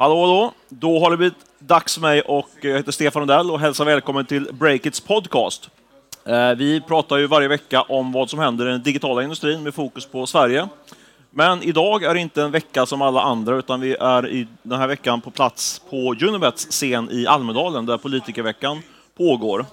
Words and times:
Hallå, 0.00 0.20
hallå! 0.20 0.52
Då 0.68 1.00
har 1.00 1.10
det 1.10 1.16
blivit 1.16 1.34
dags 1.58 1.94
för 1.94 2.00
mig 2.00 2.20
och 2.20 2.48
eh, 2.62 2.70
jag 2.70 2.76
heter 2.76 2.92
Stefan 2.92 3.22
Odell 3.22 3.50
och 3.50 3.60
hälsar 3.60 3.84
välkommen 3.84 4.26
till 4.26 4.48
Breakits 4.52 5.00
podcast. 5.00 5.70
Eh, 6.24 6.50
vi 6.50 6.80
pratar 6.80 7.16
ju 7.16 7.26
varje 7.26 7.48
vecka 7.48 7.82
om 7.82 8.12
vad 8.12 8.30
som 8.30 8.38
händer 8.38 8.68
i 8.68 8.70
den 8.70 8.82
digitala 8.82 9.22
industrin 9.22 9.62
med 9.62 9.74
fokus 9.74 10.06
på 10.06 10.26
Sverige. 10.26 10.68
Men 11.30 11.62
idag 11.62 12.02
är 12.02 12.14
det 12.14 12.20
inte 12.20 12.42
en 12.42 12.50
vecka 12.50 12.86
som 12.86 13.02
alla 13.02 13.22
andra, 13.22 13.56
utan 13.56 13.80
vi 13.80 13.96
är 14.00 14.28
i 14.28 14.46
den 14.62 14.78
här 14.78 14.86
veckan 14.86 15.20
på 15.20 15.30
plats 15.30 15.82
på 15.90 16.14
Unibets 16.22 16.66
scen 16.70 17.10
i 17.10 17.26
Almedalen, 17.26 17.86
där 17.86 17.96
politikerveckan 17.96 18.82
pågår. 19.16 19.66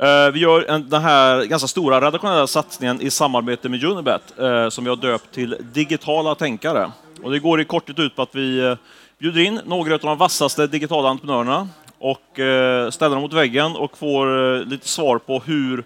Eh, 0.00 0.30
vi 0.32 0.40
gör 0.40 0.78
den 0.78 1.02
här 1.02 1.44
ganska 1.44 1.68
stora 1.68 2.00
redaktionella 2.00 2.46
satsningen 2.46 3.00
i 3.00 3.10
samarbete 3.10 3.68
med 3.68 3.84
Unibet, 3.84 4.22
som 4.70 4.84
vi 4.84 4.90
har 4.90 4.96
döpt 4.96 5.34
till 5.34 5.56
Digitala 5.60 6.34
tänkare. 6.34 6.90
Och 7.22 7.30
det 7.30 7.38
går 7.38 7.60
i 7.60 7.64
korthet 7.64 7.98
ut 7.98 8.16
på 8.16 8.22
att 8.22 8.34
vi 8.34 8.76
bjuder 9.18 9.40
in 9.40 9.60
några 9.64 9.94
av 9.94 10.00
de 10.00 10.18
vassaste 10.18 10.66
digitala 10.66 11.08
entreprenörerna 11.08 11.68
och 11.98 12.38
eh, 12.38 12.90
ställer 12.90 13.14
dem 13.14 13.22
mot 13.22 13.32
väggen 13.32 13.76
och 13.76 13.98
får 13.98 14.56
eh, 14.56 14.64
lite 14.64 14.88
svar 14.88 15.18
på 15.18 15.38
hur 15.38 15.84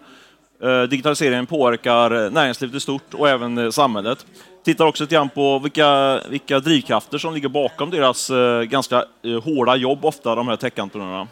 eh, 0.62 0.82
digitaliseringen 0.82 1.46
påverkar 1.46 2.30
näringslivet 2.30 2.76
i 2.76 2.80
stort 2.80 3.14
och 3.14 3.28
även 3.28 3.72
samhället. 3.72 4.26
Tittar 4.64 4.86
också 4.86 5.04
lite 5.04 5.14
grann 5.14 5.28
på 5.28 5.58
vilka, 5.58 6.20
vilka 6.28 6.60
drivkrafter 6.60 7.18
som 7.18 7.34
ligger 7.34 7.48
bakom 7.48 7.90
deras 7.90 8.30
ganska 8.64 9.04
hårda 9.44 9.76
jobb, 9.76 10.04
ofta 10.04 10.34
de 10.34 10.48
här 10.48 10.56
techentreprenörerna. 10.56 11.28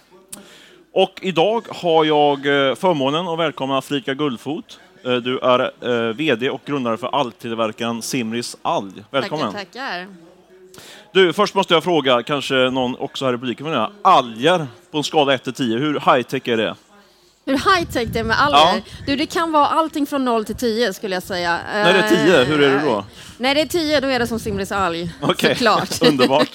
Och 0.93 1.19
idag 1.23 1.67
har 1.69 2.05
jag 2.05 2.39
förmånen 2.79 3.29
att 3.29 3.39
välkomna 3.39 3.83
Frika 3.83 4.15
Guldfot. 4.15 4.80
Du 5.03 5.39
är 5.39 6.13
VD 6.13 6.51
och 6.51 6.61
grundare 6.65 6.97
för 6.97 7.07
alltillverkaren 7.07 8.03
Simris 8.03 8.57
Alg. 8.63 9.05
Välkommen! 9.11 9.53
Tackar, 9.53 9.65
tackar. 9.65 10.30
Du, 11.13 11.33
först 11.33 11.55
måste 11.55 11.75
jag 11.75 11.85
fråga, 11.85 12.23
kanske 12.23 12.55
någon 12.55 12.97
också 12.97 13.25
här 13.25 13.35
i 13.35 13.39
publiken, 13.39 13.71
men 13.71 13.91
alger 14.03 14.66
på 14.91 14.99
en 14.99 15.05
skala 15.05 15.35
1 15.35 15.45
till 15.45 15.52
10, 15.52 15.79
hur 15.79 15.93
high 15.95 16.23
tech 16.23 16.49
är 16.49 16.57
det? 16.57 16.77
Hur 17.47 17.52
high 17.52 17.91
tech 17.93 18.09
det 18.13 18.19
är 18.19 18.25
med 18.25 18.41
alger? 18.41 18.83
Ja. 18.87 18.93
Du, 19.07 19.17
det 19.17 19.27
kan 19.27 19.52
vara 19.52 19.67
allting 19.67 20.07
från 20.07 20.25
0 20.25 20.45
till 20.45 20.57
10 20.57 20.93
skulle 20.93 21.17
jag 21.17 21.23
säga. 21.23 21.59
När 21.73 21.93
det 21.93 21.99
är 21.99 22.09
10, 22.09 22.45
hur 22.45 22.63
är 22.63 22.71
det 22.71 22.85
då? 22.85 23.05
När 23.41 23.55
det 23.55 23.60
är 23.60 23.66
10, 23.66 24.01
då 24.01 24.09
är 24.09 24.19
det 24.19 24.27
som 24.27 24.38
Simris 24.38 24.73
alg. 24.73 25.13
Okay. 25.23 25.55
Såklart. 25.55 26.02
Underbart. 26.09 26.49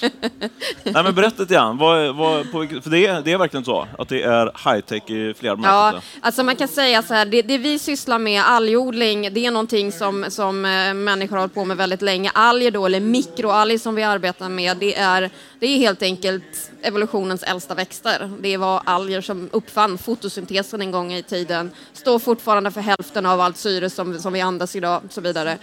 Nej, 0.82 1.02
men 1.02 1.14
berätta 1.14 1.42
lite 1.42 1.54
grann, 1.54 1.78
vad, 1.78 2.16
vad, 2.16 2.46
för 2.50 2.90
det 2.90 3.06
är, 3.06 3.22
det 3.22 3.32
är 3.32 3.38
verkligen 3.38 3.64
så 3.64 3.88
att 3.98 4.08
det 4.08 4.22
är 4.22 4.44
high 4.46 4.80
tech 4.80 5.10
i 5.10 5.34
flera 5.34 5.56
bemärkelser? 5.56 6.08
Ja, 6.14 6.20
alltså 6.20 6.42
man 6.42 6.56
kan 6.56 6.68
säga 6.68 7.02
så 7.02 7.14
här, 7.14 7.26
det, 7.26 7.42
det, 7.42 7.58
vi 7.58 7.78
sysslar 7.78 8.18
med, 8.18 8.42
algodling, 8.42 9.34
det 9.34 9.46
är 9.46 9.50
någonting 9.50 9.92
som, 9.92 10.26
som 10.28 10.64
eh, 10.64 10.94
människor 10.94 11.36
har 11.36 11.40
hållit 11.40 11.54
på 11.54 11.64
med 11.64 11.76
väldigt 11.76 12.02
länge. 12.02 12.30
Alger 12.34 12.70
då, 12.70 12.86
eller 12.86 13.00
mikroalger 13.00 13.78
som 13.78 13.94
vi 13.94 14.02
arbetar 14.02 14.48
med, 14.48 14.76
det 14.76 14.96
är, 14.96 15.30
det 15.58 15.66
är 15.66 15.76
helt 15.76 16.02
enkelt 16.02 16.70
evolutionens 16.82 17.42
äldsta 17.42 17.74
växter. 17.74 18.30
Det 18.40 18.56
var 18.56 18.82
alger 18.84 19.20
som 19.20 19.48
uppfann 19.52 19.98
fotosyntesen 19.98 20.80
en 20.80 20.90
gång 20.90 21.12
i 21.12 21.22
tiden, 21.22 21.70
står 21.92 22.18
fortfarande 22.18 22.70
för 22.70 22.80
hälften 22.80 23.26
av 23.26 23.40
allt 23.40 23.56
syre 23.56 23.90
som, 23.90 24.18
som 24.18 24.32
vi 24.32 24.40
andas 24.40 24.76
idag 24.76 25.02
och 25.04 25.12
så 25.12 25.20
vidare. 25.20 25.58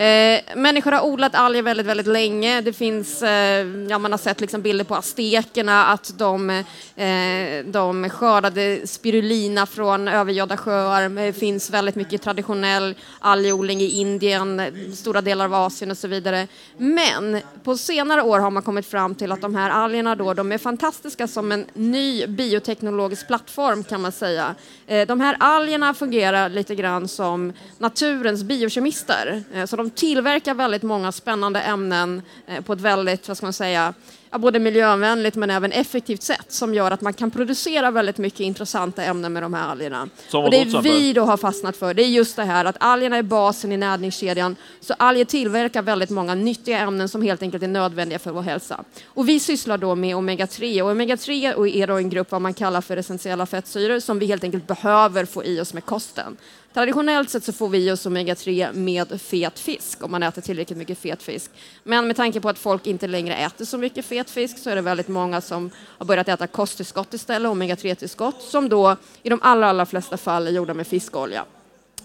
Eh, 0.00 0.40
människor 0.56 0.92
har 0.92 1.04
odlat 1.04 1.34
alger 1.34 1.62
väldigt, 1.62 1.86
väldigt 1.86 2.06
länge. 2.06 2.60
Det 2.60 2.72
finns, 2.72 3.22
eh, 3.22 3.66
ja, 3.88 3.98
man 3.98 4.12
har 4.12 4.18
sett 4.18 4.40
liksom 4.40 4.62
bilder 4.62 4.84
på 4.84 4.94
aztekerna, 4.94 5.86
att 5.86 6.18
de, 6.18 6.50
eh, 6.50 7.64
de 7.64 8.10
skördade 8.10 8.86
spirulina 8.86 9.66
från 9.66 10.08
övergödda 10.08 10.56
sjöar. 10.56 11.08
Det 11.08 11.32
finns 11.32 11.70
väldigt 11.70 11.94
mycket 11.94 12.22
traditionell 12.22 12.94
algodling 13.18 13.80
i 13.80 13.88
Indien, 13.88 14.62
stora 14.94 15.20
delar 15.20 15.44
av 15.44 15.54
Asien 15.54 15.90
och 15.90 15.98
så 15.98 16.08
vidare. 16.08 16.46
Men 16.76 17.40
på 17.64 17.76
senare 17.76 18.22
år 18.22 18.38
har 18.38 18.50
man 18.50 18.62
kommit 18.62 18.86
fram 18.86 19.14
till 19.14 19.32
att 19.32 19.40
de 19.40 19.54
här 19.54 19.70
algerna 19.70 20.16
då, 20.16 20.34
de 20.34 20.52
är 20.52 20.58
fantastiska 20.58 21.28
som 21.28 21.52
en 21.52 21.66
ny 21.74 22.26
bioteknologisk 22.26 23.26
plattform 23.26 23.84
kan 23.84 24.00
man 24.00 24.12
säga. 24.12 24.54
Eh, 24.86 25.06
de 25.06 25.20
här 25.20 25.36
algerna 25.40 25.94
fungerar 25.94 26.48
lite 26.48 26.74
grann 26.74 27.08
som 27.08 27.52
naturens 27.78 28.42
biokemister. 28.42 29.42
Eh, 29.54 29.64
så 29.64 29.76
de 29.76 29.89
tillverkar 29.90 30.54
väldigt 30.54 30.82
många 30.82 31.12
spännande 31.12 31.60
ämnen 31.60 32.22
eh, 32.46 32.60
på 32.60 32.72
ett 32.72 32.80
väldigt, 32.80 33.28
vad 33.28 33.36
ska 33.36 33.46
man 33.46 33.52
säga, 33.52 33.94
både 34.38 34.58
miljövänligt 34.58 35.36
men 35.36 35.50
även 35.50 35.72
effektivt 35.72 36.22
sätt 36.22 36.46
som 36.48 36.74
gör 36.74 36.90
att 36.90 37.00
man 37.00 37.12
kan 37.12 37.30
producera 37.30 37.90
väldigt 37.90 38.18
mycket 38.18 38.40
intressanta 38.40 39.02
ämnen 39.02 39.32
med 39.32 39.42
de 39.42 39.54
här 39.54 39.68
algerna. 39.68 40.08
och 40.32 40.50
det 40.50 40.64
vi 40.82 41.12
då 41.12 41.24
har 41.24 41.36
fastnat 41.36 41.76
för, 41.76 41.94
det 41.94 42.02
är 42.02 42.08
just 42.08 42.36
det 42.36 42.44
här 42.44 42.64
att 42.64 42.76
algerna 42.80 43.16
är 43.16 43.22
basen 43.22 43.72
i 43.72 43.76
näringskedjan. 43.76 44.56
Så 44.80 44.94
alger 44.98 45.24
tillverkar 45.24 45.82
väldigt 45.82 46.10
många 46.10 46.34
nyttiga 46.34 46.78
ämnen 46.78 47.08
som 47.08 47.22
helt 47.22 47.42
enkelt 47.42 47.62
är 47.62 47.68
nödvändiga 47.68 48.18
för 48.18 48.30
vår 48.30 48.42
hälsa. 48.42 48.84
Och 49.06 49.28
vi 49.28 49.40
sysslar 49.40 49.78
då 49.78 49.94
med 49.94 50.16
omega-3 50.16 50.82
och 50.82 50.90
omega-3 50.90 51.66
är 51.66 51.86
då 51.86 51.94
en 51.94 52.10
grupp 52.10 52.30
vad 52.30 52.42
man 52.42 52.54
kallar 52.54 52.80
för 52.80 52.96
essentiella 52.96 53.46
fettsyror 53.46 54.00
som 54.00 54.18
vi 54.18 54.26
helt 54.26 54.44
enkelt 54.44 54.66
behöver 54.66 55.24
få 55.24 55.44
i 55.44 55.60
oss 55.60 55.74
med 55.74 55.84
kosten. 55.84 56.36
Traditionellt 56.74 57.30
sett 57.30 57.44
så 57.44 57.52
får 57.52 57.68
vi 57.68 57.78
i 57.78 57.90
oss 57.90 58.06
omega-3 58.06 58.72
med 58.72 59.20
fet 59.20 59.58
fisk 59.58 60.04
om 60.04 60.10
man 60.10 60.22
äter 60.22 60.42
tillräckligt 60.42 60.78
mycket 60.78 60.98
fet 60.98 61.22
fisk. 61.22 61.50
Men 61.84 62.06
med 62.06 62.16
tanke 62.16 62.40
på 62.40 62.48
att 62.48 62.58
folk 62.58 62.86
inte 62.86 63.06
längre 63.06 63.36
äter 63.36 63.64
så 63.64 63.78
mycket 63.78 64.04
fet 64.04 64.30
fisk 64.30 64.58
så 64.58 64.70
är 64.70 64.76
det 64.76 64.82
väldigt 64.82 65.08
många 65.08 65.40
som 65.40 65.70
har 65.76 66.06
börjat 66.06 66.28
äta 66.28 66.46
kosttillskott 66.46 67.14
istället, 67.14 67.50
omega-3-tillskott, 67.50 68.42
som 68.42 68.68
då 68.68 68.96
i 69.22 69.28
de 69.28 69.38
allra, 69.42 69.66
allra 69.66 69.86
flesta 69.86 70.16
fall 70.16 70.46
är 70.46 70.50
gjorda 70.50 70.74
med 70.74 70.86
fiskolja. 70.86 71.44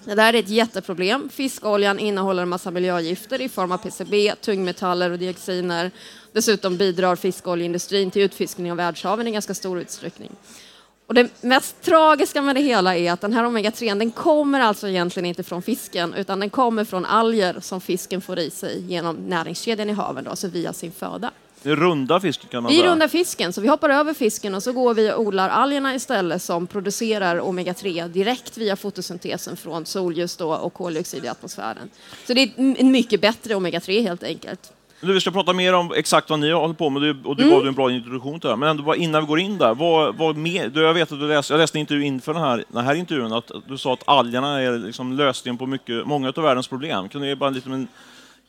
Det 0.05 0.15
där 0.15 0.33
är 0.33 0.39
ett 0.39 0.49
jätteproblem. 0.49 1.29
Fiskoljan 1.29 1.99
innehåller 1.99 2.43
en 2.43 2.49
massa 2.49 2.71
miljögifter 2.71 3.41
i 3.41 3.49
form 3.49 3.71
av 3.71 3.77
PCB, 3.77 4.35
tungmetaller 4.41 5.11
och 5.11 5.19
dioxiner. 5.19 5.91
Dessutom 6.31 6.77
bidrar 6.77 7.15
fiskoljeindustrin 7.15 8.11
till 8.11 8.21
utfiskning 8.21 8.71
av 8.71 8.77
världshaven 8.77 9.27
i 9.27 9.31
ganska 9.31 9.53
stor 9.53 9.79
utsträckning. 9.79 10.31
Och 11.07 11.13
det 11.13 11.43
mest 11.43 11.81
tragiska 11.81 12.41
med 12.41 12.55
det 12.55 12.61
hela 12.61 12.97
är 12.97 13.11
att 13.11 13.21
den 13.21 13.33
här 13.33 13.43
omega-3 13.45 13.99
den 13.99 14.11
kommer 14.11 14.59
alltså 14.59 14.87
egentligen 14.87 15.25
inte 15.25 15.43
från 15.43 15.61
fisken 15.61 16.13
utan 16.13 16.39
den 16.39 16.49
kommer 16.49 16.83
från 16.83 17.05
alger 17.05 17.55
som 17.61 17.81
fisken 17.81 18.21
får 18.21 18.39
i 18.39 18.49
sig 18.49 18.83
genom 18.87 19.15
näringskedjan 19.15 19.89
i 19.89 19.93
haven, 19.93 20.23
då, 20.23 20.29
alltså 20.29 20.47
via 20.47 20.73
sin 20.73 20.91
föda. 20.91 21.31
Det 21.63 21.75
runda 21.75 22.19
fisken 22.19 22.49
kan 22.49 22.63
man 22.63 22.71
Vi 22.71 22.83
rundar 22.83 23.07
fisken, 23.07 23.53
så 23.53 23.61
vi 23.61 23.67
hoppar 23.67 23.89
över 23.89 24.13
fisken 24.13 24.55
och 24.55 24.63
så 24.63 24.71
går 24.71 24.93
vi 24.93 25.11
och 25.11 25.19
odlar 25.19 25.49
algerna 25.49 25.95
istället 25.95 26.41
som 26.41 26.67
producerar 26.67 27.39
omega-3 27.39 28.07
direkt 28.07 28.57
via 28.57 28.75
fotosyntesen 28.75 29.57
från 29.57 29.85
solljus 29.85 30.37
då 30.37 30.53
och 30.53 30.73
koldioxid 30.73 31.25
i 31.25 31.27
atmosfären. 31.27 31.89
Så 32.27 32.33
det 32.33 32.41
är 32.41 32.51
en 32.57 32.91
mycket 32.91 33.21
bättre 33.21 33.55
omega-3 33.55 34.01
helt 34.01 34.23
enkelt. 34.23 34.71
Vi 34.99 35.21
ska 35.21 35.31
prata 35.31 35.53
mer 35.53 35.73
om 35.73 35.93
exakt 35.95 36.29
vad 36.29 36.39
ni 36.39 36.51
håller 36.51 36.73
på 36.73 36.89
med 36.89 37.25
och 37.25 37.35
du 37.35 37.43
mm. 37.43 37.53
gav 37.53 37.63
du 37.63 37.69
en 37.69 37.75
bra 37.75 37.91
introduktion 37.91 38.39
till 38.39 38.49
det. 38.49 38.55
Men 38.55 38.69
ändå 38.69 38.95
innan 38.95 39.21
vi 39.21 39.27
går 39.27 39.39
in 39.39 39.57
där, 39.57 39.75
vad, 39.75 40.15
vad 40.15 40.37
mer, 40.37 40.69
du, 40.69 40.81
jag 40.81 40.93
vet 40.93 41.11
att 41.11 41.19
du 41.19 41.27
läste, 41.27 41.53
jag 41.53 41.59
läste 41.59 41.77
en 41.77 41.79
intervju 41.79 42.03
inför 42.05 42.33
den 42.33 42.43
här, 42.43 42.63
den 42.67 42.85
här 42.85 42.95
intervjun, 42.95 43.33
att 43.33 43.51
du 43.67 43.77
sa 43.77 43.93
att 43.93 44.03
algerna 44.07 44.61
är 44.61 44.77
liksom 44.77 45.13
lösningen 45.13 45.57
på 45.57 45.65
mycket, 45.65 46.07
många 46.07 46.33
av 46.35 46.43
världens 46.43 46.67
problem. 46.67 47.09
Kan 47.09 47.21
du 47.21 47.27
ge 47.27 47.35
bara 47.35 47.47
en 47.47 47.53
liten 47.53 47.87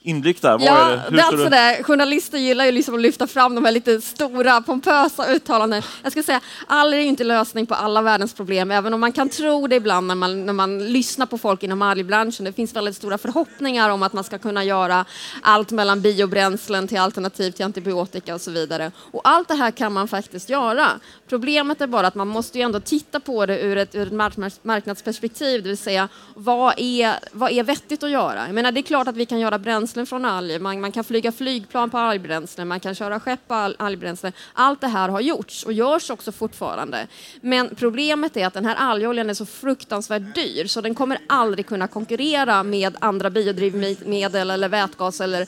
inblick 0.06 0.42
där? 0.42 0.58
ja, 0.60 0.90
är 0.90 1.10
det? 1.10 1.20
Är 1.20 1.26
alltså 1.26 1.48
det. 1.48 1.82
Journalister 1.82 2.38
gillar 2.38 2.64
ju 2.64 2.72
liksom 2.72 2.94
att 2.94 3.00
lyfta 3.00 3.26
fram 3.26 3.54
de 3.54 3.64
här 3.64 3.72
lite 3.72 4.00
stora, 4.00 4.60
pompösa 4.60 5.26
uttalanden. 5.26 5.82
Jag 6.02 6.12
ska 6.12 6.22
säga, 6.22 6.40
alger 6.66 6.98
är 6.98 7.02
inte 7.02 7.24
lösning 7.24 7.66
på 7.66 7.74
alla 7.74 8.02
världens 8.02 8.34
problem, 8.34 8.70
även 8.70 8.94
om 8.94 9.00
man 9.00 9.12
kan 9.12 9.28
tro 9.28 9.66
det 9.66 9.76
ibland 9.76 10.06
när 10.06 10.14
man, 10.14 10.46
när 10.46 10.52
man 10.52 10.86
lyssnar 10.92 11.26
på 11.26 11.38
folk 11.38 11.62
inom 11.62 11.82
algbranschen. 11.82 12.44
Det 12.44 12.52
finns 12.52 12.76
väldigt 12.76 12.96
stora 12.96 13.18
förhoppningar 13.18 13.90
om 13.90 14.02
att 14.02 14.12
man 14.12 14.24
ska 14.24 14.38
kunna 14.38 14.64
göra 14.64 15.04
allt 15.42 15.70
mellan 15.70 16.00
biobränslen 16.00 16.88
till 16.88 16.98
alternativ 16.98 17.50
till 17.50 17.64
antibiotika 17.64 18.34
och 18.34 18.40
så 18.40 18.50
vidare. 18.50 18.92
Och 18.96 19.20
allt 19.24 19.48
det 19.48 19.54
här 19.54 19.70
kan 19.70 19.92
man 19.92 20.08
faktiskt 20.08 20.50
göra. 20.50 20.86
Problemet 21.28 21.80
är 21.80 21.86
bara 21.86 22.06
att 22.06 22.14
man 22.14 22.28
måste 22.28 22.58
ju 22.58 22.64
ändå 22.64 22.80
titta 22.80 23.20
på 23.20 23.46
det 23.46 23.60
ur 23.60 23.78
ett, 23.78 23.94
ur 23.94 24.06
ett 24.06 24.42
marknadsperspektiv, 24.62 25.62
det 25.62 25.68
vill 25.68 25.78
säga 25.78 26.08
vad 26.34 26.74
är, 26.76 27.14
vad 27.32 27.52
är 27.52 27.62
vettigt 27.62 28.02
att 28.02 28.10
göra? 28.10 28.46
Jag 28.46 28.54
menar, 28.54 28.72
det 28.72 28.80
är 28.80 28.82
klart 28.82 29.08
att 29.08 29.16
vi 29.16 29.26
kan 29.26 29.40
göra 29.40 29.58
bränsle 29.58 29.95
bränslen 29.96 30.06
från 30.06 30.24
alger, 30.24 30.60
man, 30.60 30.80
man 30.80 30.92
kan 30.92 31.04
flyga 31.04 31.32
flygplan 31.32 31.90
på 31.90 31.98
algbränsle, 31.98 32.64
man 32.64 32.80
kan 32.80 32.94
köra 32.94 33.20
skepp 33.20 33.48
på 33.48 33.54
algbränsle. 33.78 34.32
Allt 34.54 34.80
det 34.80 34.88
här 34.88 35.08
har 35.08 35.20
gjorts 35.20 35.64
och 35.64 35.72
görs 35.72 36.10
också 36.10 36.32
fortfarande. 36.32 37.06
Men 37.40 37.74
problemet 37.76 38.36
är 38.36 38.46
att 38.46 38.54
den 38.54 38.66
här 38.66 38.76
algoljan 38.76 39.30
är 39.30 39.34
så 39.34 39.46
fruktansvärt 39.46 40.34
dyr 40.34 40.66
så 40.66 40.80
den 40.80 40.94
kommer 40.94 41.18
aldrig 41.28 41.66
kunna 41.66 41.88
konkurrera 41.88 42.62
med 42.62 42.96
andra 43.00 43.30
biodrivmedel 43.30 44.50
eller 44.50 44.68
vätgas 44.68 45.20
eller 45.20 45.46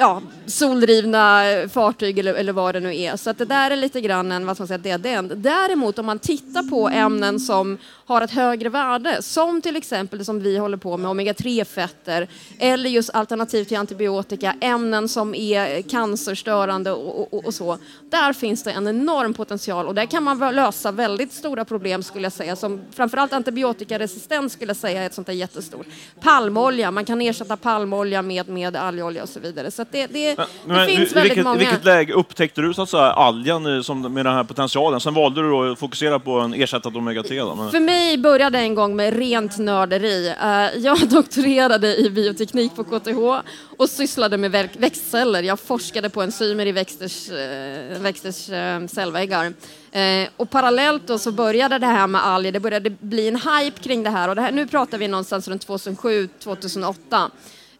ja, 0.00 0.22
soldrivna 0.46 1.42
fartyg 1.72 2.18
eller, 2.18 2.34
eller 2.34 2.52
vad 2.52 2.74
det 2.74 2.80
nu 2.80 2.96
är. 2.96 3.16
Så 3.16 3.30
att 3.30 3.38
det 3.38 3.44
där 3.44 3.70
är 3.70 3.76
lite 3.76 4.00
grann 4.00 4.32
en 4.32 4.46
vad 4.46 4.56
ska 4.56 4.62
man 4.62 4.68
säga, 4.68 4.78
dead 4.78 5.06
end. 5.06 5.36
Däremot 5.36 5.98
om 5.98 6.06
man 6.06 6.18
tittar 6.18 6.62
på 6.62 6.88
ämnen 6.88 7.40
som 7.40 7.78
har 8.06 8.22
ett 8.22 8.30
högre 8.30 8.68
värde, 8.68 9.22
som 9.22 9.62
till 9.62 9.76
exempel 9.76 10.18
det 10.18 10.24
som 10.24 10.40
vi 10.40 10.58
håller 10.58 10.76
på 10.76 10.96
med, 10.96 11.10
omega-3-fetter, 11.10 12.28
eller 12.58 12.90
just 12.90 13.10
alternativ 13.10 13.64
till 13.64 13.76
antibiotika, 13.76 14.54
ämnen 14.60 15.08
som 15.08 15.34
är 15.34 15.82
cancerstörande 15.82 16.92
och, 16.92 17.34
och, 17.34 17.44
och, 17.44 17.54
så. 17.54 17.78
Där 18.10 18.32
finns 18.32 18.62
det 18.62 18.70
en 18.70 18.88
enorm 18.88 19.34
potential 19.34 19.86
och 19.86 19.94
där 19.94 20.06
kan 20.06 20.22
man 20.22 20.54
lösa 20.54 20.92
väldigt 20.92 21.32
stora 21.32 21.64
problem 21.64 22.02
skulle 22.02 22.24
jag 22.24 22.32
säga, 22.32 22.56
som 22.56 22.80
framförallt 22.92 23.32
antibiotikaresistens 23.32 24.52
skulle 24.52 24.70
jag 24.70 24.76
säga 24.76 25.02
är 25.02 25.06
ett 25.06 25.14
sånt 25.14 25.26
där 25.26 25.34
jättestort. 25.34 25.86
Palmolja, 26.20 26.90
man 26.90 27.04
kan 27.04 27.20
ersätta 27.20 27.56
palmolja 27.56 28.22
med, 28.22 28.48
med 28.48 28.76
algolja 28.76 29.22
och 29.22 29.28
så 29.28 29.40
vidare. 29.40 29.70
Så 29.70 29.82
det, 29.92 30.06
det, 30.06 30.34
det 30.34 30.46
Men 30.66 30.86
finns 30.86 31.12
väldigt 31.12 31.24
vilket, 31.24 31.44
många. 31.44 31.58
Vilket 31.58 31.84
läge 31.84 32.12
upptäckte 32.12 32.60
du 32.60 32.74
så 32.74 32.82
att 32.82 32.88
säga, 32.88 33.02
algen 33.02 33.84
som, 33.84 34.14
med 34.14 34.26
den 34.26 34.34
här 34.34 34.44
potentialen? 34.44 35.00
Sen 35.00 35.14
valde 35.14 35.42
du 35.42 35.50
då 35.50 35.72
att 35.72 35.78
fokusera 35.78 36.18
på 36.18 36.40
en 36.40 36.54
ersättad 36.54 36.96
omega-3. 36.96 37.38
Då, 37.38 37.54
men... 37.54 37.70
För 37.70 37.80
mig 37.80 38.18
började 38.18 38.58
en 38.58 38.74
gång 38.74 38.96
med 38.96 39.16
rent 39.16 39.58
nörderi. 39.58 40.28
Eh, 40.28 40.80
Jag 40.80 40.98
doktorerade 41.08 41.96
i 41.96 42.10
bioteknik 42.10 42.76
på 42.76 42.84
KTH 42.84 43.48
och 43.78 43.88
sysslade 43.88 44.36
med 44.36 44.68
växtceller. 44.78 45.42
Jag 45.42 45.60
forskade 45.60 46.10
på 46.10 46.22
enzymer 46.22 46.66
i 46.66 46.72
växters, 46.72 47.30
eh, 47.30 48.00
växters 48.00 48.48
eh, 48.50 48.86
cellväggar. 48.86 49.52
Eh, 49.92 50.28
Och 50.36 50.50
parallellt 50.50 51.06
då 51.06 51.18
så 51.18 51.32
började 51.32 51.78
det 51.78 51.86
här 51.86 52.06
med 52.06 52.26
alger, 52.26 52.52
det 52.52 52.60
började 52.60 52.90
bli 52.90 53.28
en 53.28 53.36
hype 53.36 53.80
kring 53.82 54.02
det 54.02 54.10
här 54.10 54.28
och 54.28 54.34
det 54.36 54.42
här, 54.42 54.52
nu 54.52 54.66
pratar 54.66 54.98
vi 54.98 55.08
någonstans 55.08 55.48
runt 55.48 55.66
2007-2008. 55.66 57.30